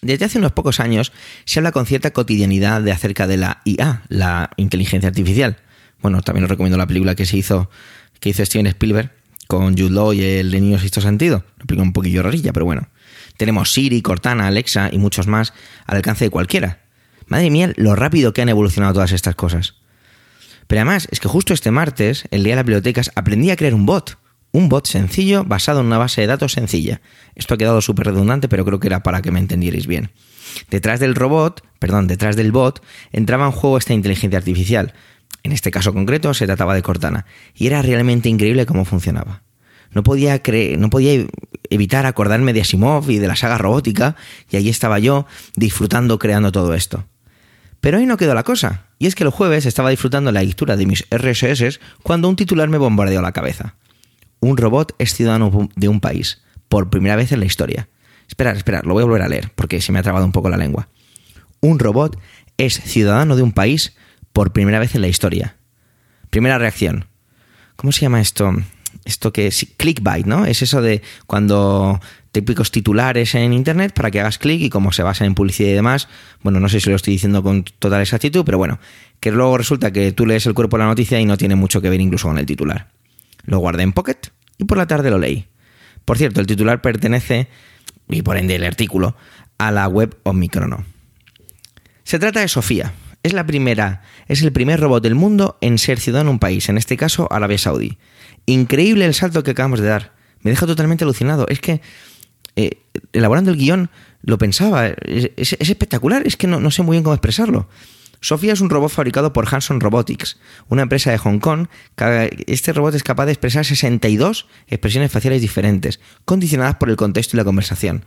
[0.00, 1.12] Desde hace unos pocos años
[1.44, 5.58] se habla con cierta cotidianidad de acerca de la IA, la inteligencia artificial.
[6.00, 7.68] Bueno, también os recomiendo la película que se hizo,
[8.20, 9.12] que hizo Steven Spielberg
[9.48, 11.42] con Jude Law y el de Niño Sexto Sentido.
[11.56, 12.88] Una película un poquillo rarilla, pero bueno.
[13.38, 15.54] Tenemos Siri, Cortana, Alexa y muchos más
[15.86, 16.82] al alcance de cualquiera.
[17.26, 19.74] Madre mía, lo rápido que han evolucionado todas estas cosas.
[20.66, 23.74] Pero además es que justo este martes, el día de las bibliotecas, aprendí a crear
[23.74, 24.18] un bot.
[24.52, 27.00] Un bot sencillo basado en una base de datos sencilla.
[27.34, 30.10] Esto ha quedado súper redundante, pero creo que era para que me entendierais bien.
[30.70, 32.82] Detrás del robot, perdón, detrás del bot,
[33.12, 34.92] entraba en juego esta inteligencia artificial.
[35.48, 37.24] En este caso concreto se trataba de Cortana.
[37.54, 39.44] Y era realmente increíble cómo funcionaba.
[39.92, 40.42] No podía,
[40.76, 41.24] no podía
[41.70, 44.14] evitar acordarme de Asimov y de la saga robótica,
[44.50, 45.24] y ahí estaba yo
[45.56, 47.06] disfrutando creando todo esto.
[47.80, 50.76] Pero ahí no quedó la cosa, y es que el jueves estaba disfrutando la lectura
[50.76, 53.76] de mis RSS cuando un titular me bombardeó la cabeza.
[54.40, 57.88] Un robot es ciudadano de un país, por primera vez en la historia.
[58.28, 60.50] Esperar, esperar, lo voy a volver a leer, porque se me ha trabado un poco
[60.50, 60.88] la lengua.
[61.62, 62.18] Un robot
[62.58, 63.96] es ciudadano de un país
[64.38, 65.56] por primera vez en la historia.
[66.30, 67.06] Primera reacción.
[67.74, 68.54] ¿Cómo se llama esto?
[69.04, 70.46] Esto que es clickbait, ¿no?
[70.46, 75.02] Es eso de cuando típicos titulares en internet para que hagas clic y como se
[75.02, 76.06] basa en publicidad y demás,
[76.40, 78.78] bueno, no sé si lo estoy diciendo con total exactitud, pero bueno,
[79.18, 81.80] que luego resulta que tú lees el cuerpo de la noticia y no tiene mucho
[81.80, 82.92] que ver incluso con el titular.
[83.42, 84.20] Lo guardé en Pocket
[84.56, 85.48] y por la tarde lo leí.
[86.04, 87.48] Por cierto, el titular pertenece,
[88.08, 89.16] y por ende el artículo,
[89.58, 90.84] a la web Omicrono.
[92.04, 92.92] Se trata de Sofía.
[93.28, 96.70] Es la primera, es el primer robot del mundo en ser ciudadano en un país,
[96.70, 97.98] en este caso Arabia Saudí.
[98.46, 100.14] Increíble el salto que acabamos de dar.
[100.40, 101.46] Me deja totalmente alucinado.
[101.48, 101.82] Es que
[102.56, 102.78] eh,
[103.12, 103.90] elaborando el guion
[104.22, 104.86] lo pensaba.
[104.86, 106.26] Es, espectacular.
[106.26, 107.68] Es que no sé muy bien cómo expresarlo.
[108.22, 111.66] Sofía es un robot fabricado por Hanson Robotics, una empresa de Hong Kong.
[112.46, 117.38] Este robot es capaz de expresar 62 expresiones faciales diferentes, condicionadas por el contexto y
[117.38, 118.06] la conversación.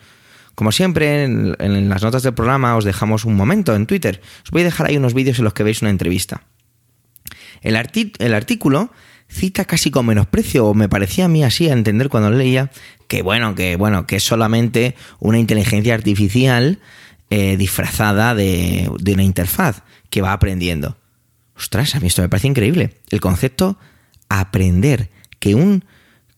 [0.55, 4.21] Como siempre, en, las notas del programa os dejamos un momento en Twitter.
[4.43, 6.43] Os voy a dejar ahí unos vídeos en los que veis una entrevista.
[7.61, 7.77] El,
[8.19, 8.91] el artículo
[9.27, 12.69] cita casi con menosprecio, o me parecía a mí así a entender cuando leía,
[13.07, 16.79] que bueno, que bueno, que es solamente una inteligencia artificial
[17.29, 20.97] eh, disfrazada de, de una interfaz que va aprendiendo.
[21.55, 22.97] Ostras, a mí esto me parece increíble.
[23.09, 23.77] El concepto
[24.27, 25.85] aprender, que un,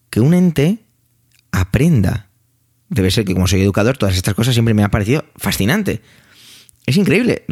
[0.09, 0.80] que un ente
[1.51, 2.30] aprenda.
[2.94, 6.02] Debe ser que como soy educador, todas estas cosas siempre me ha parecido fascinante.
[6.86, 7.44] Es increíble.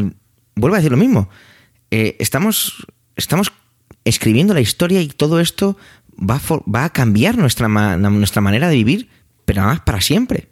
[0.56, 1.30] Vuelvo a decir lo mismo.
[1.89, 2.86] Eh, estamos,
[3.16, 3.52] estamos
[4.06, 5.78] escribiendo la historia y todo esto
[6.18, 6.39] va
[6.74, 9.10] va a cambiar nuestra, nuestra manera de vivir,
[9.46, 10.50] pero además para siempre.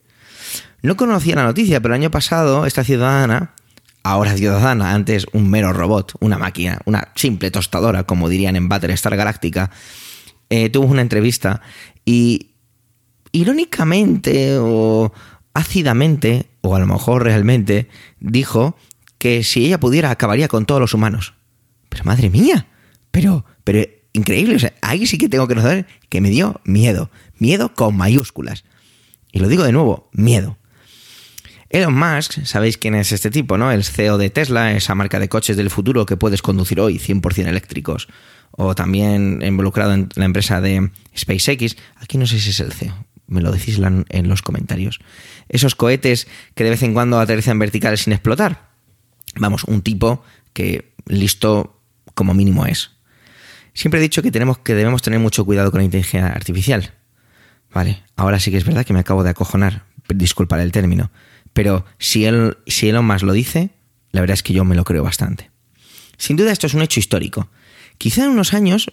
[0.82, 3.54] No conocía la noticia, pero el año pasado esta ciudadana
[4.04, 9.16] ahora ciudadana, antes un mero robot, una máquina, una simple tostadora, como dirían en Battlestar
[9.16, 9.72] Galáctica,
[10.50, 11.62] eh, tuvo una entrevista
[12.06, 12.52] y
[13.32, 15.12] irónicamente o
[15.54, 17.88] ácidamente, o a lo mejor realmente,
[18.20, 18.76] dijo
[19.18, 21.34] que si ella pudiera acabaría con todos los humanos.
[21.90, 22.68] Pero madre mía,
[23.12, 27.12] pero, pero increíble, o sea, ahí sí que tengo que saber que me dio miedo,
[27.38, 28.64] miedo con mayúsculas.
[29.32, 30.58] Y lo digo de nuevo, miedo.
[31.70, 33.72] Elon Musk, sabéis quién es este tipo, ¿no?
[33.72, 37.48] El CEO de Tesla, esa marca de coches del futuro que puedes conducir hoy 100%
[37.48, 38.08] eléctricos.
[38.52, 41.78] O también involucrado en la empresa de SpaceX.
[41.98, 45.00] Aquí no sé si es el CEO, me lo decís en los comentarios.
[45.48, 48.70] Esos cohetes que de vez en cuando aterrizan verticales sin explotar.
[49.36, 50.24] Vamos, un tipo
[50.54, 51.82] que listo
[52.14, 52.92] como mínimo es.
[53.74, 56.94] Siempre he dicho que, tenemos, que debemos tener mucho cuidado con la inteligencia artificial.
[57.74, 61.12] Vale, ahora sí que es verdad que me acabo de acojonar, disculpar el término.
[61.54, 63.70] Pero si, él, si Elon Musk lo dice,
[64.12, 65.52] la verdad es que yo me lo creo bastante.
[66.18, 67.50] Sin duda esto es un hecho histórico.
[67.98, 68.90] Quizá en unos años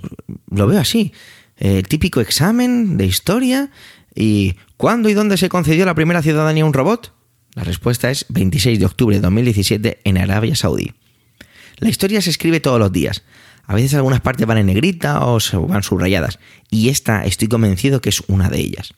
[0.51, 1.13] lo veo así.
[1.57, 3.71] El típico examen de historia
[4.17, 7.13] y ¿cuándo y dónde se concedió la primera ciudadanía a un robot?
[7.55, 10.95] La respuesta es 26 de octubre de 2017 en Arabia Saudí.
[11.79, 13.23] La historia se escribe todos los días.
[13.65, 15.39] A veces algunas partes van en negrita o
[15.69, 16.39] van subrayadas.
[16.71, 18.95] Y esta estoy convencido que es una de ellas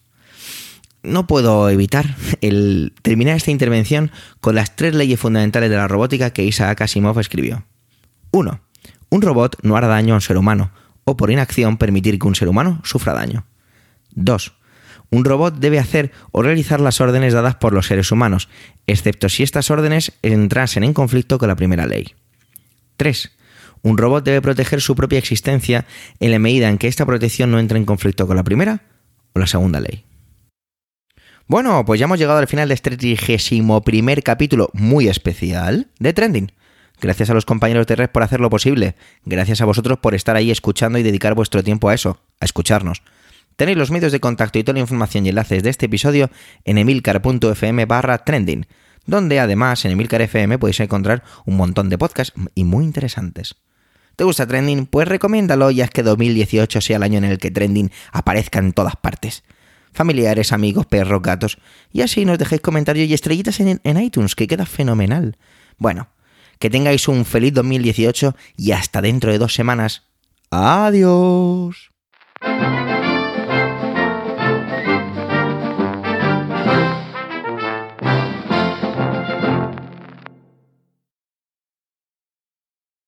[1.02, 4.10] no puedo evitar el terminar esta intervención
[4.40, 7.64] con las tres leyes fundamentales de la robótica que Isaac Asimov escribió.
[8.30, 8.60] 1.
[9.10, 10.70] Un robot no hará daño a un ser humano,
[11.04, 13.46] o por inacción permitir que un ser humano sufra daño.
[14.14, 14.54] 2.
[15.10, 18.48] Un robot debe hacer o realizar las órdenes dadas por los seres humanos,
[18.86, 22.14] excepto si estas órdenes entrasen en conflicto con la primera ley.
[22.98, 23.30] 3.
[23.82, 25.86] Un robot debe proteger su propia existencia
[26.20, 28.82] en la medida en que esta protección no entre en conflicto con la primera
[29.32, 30.04] o la segunda ley.
[31.46, 36.12] Bueno, pues ya hemos llegado al final de este 31 primer capítulo muy especial de
[36.12, 36.52] Trending.
[37.00, 38.96] Gracias a los compañeros de Red por hacerlo posible.
[39.24, 43.02] Gracias a vosotros por estar ahí escuchando y dedicar vuestro tiempo a eso, a escucharnos.
[43.58, 46.30] Tenéis los medios de contacto y toda la información y enlaces de este episodio
[46.64, 48.66] en emilcar.fm barra trending,
[49.04, 53.56] donde además en Emilcar FM podéis encontrar un montón de podcasts y muy interesantes.
[54.14, 54.86] ¿Te gusta Trending?
[54.86, 58.72] Pues recomiéndalo ya es que 2018 sea el año en el que Trending aparezca en
[58.72, 59.42] todas partes
[59.92, 61.58] familiares, amigos, perros, gatos.
[61.92, 65.36] Y así nos dejéis comentarios y estrellitas en iTunes, que queda fenomenal.
[65.78, 66.10] Bueno,
[66.60, 70.04] que tengáis un feliz 2018 y hasta dentro de dos semanas.
[70.50, 71.90] Adiós.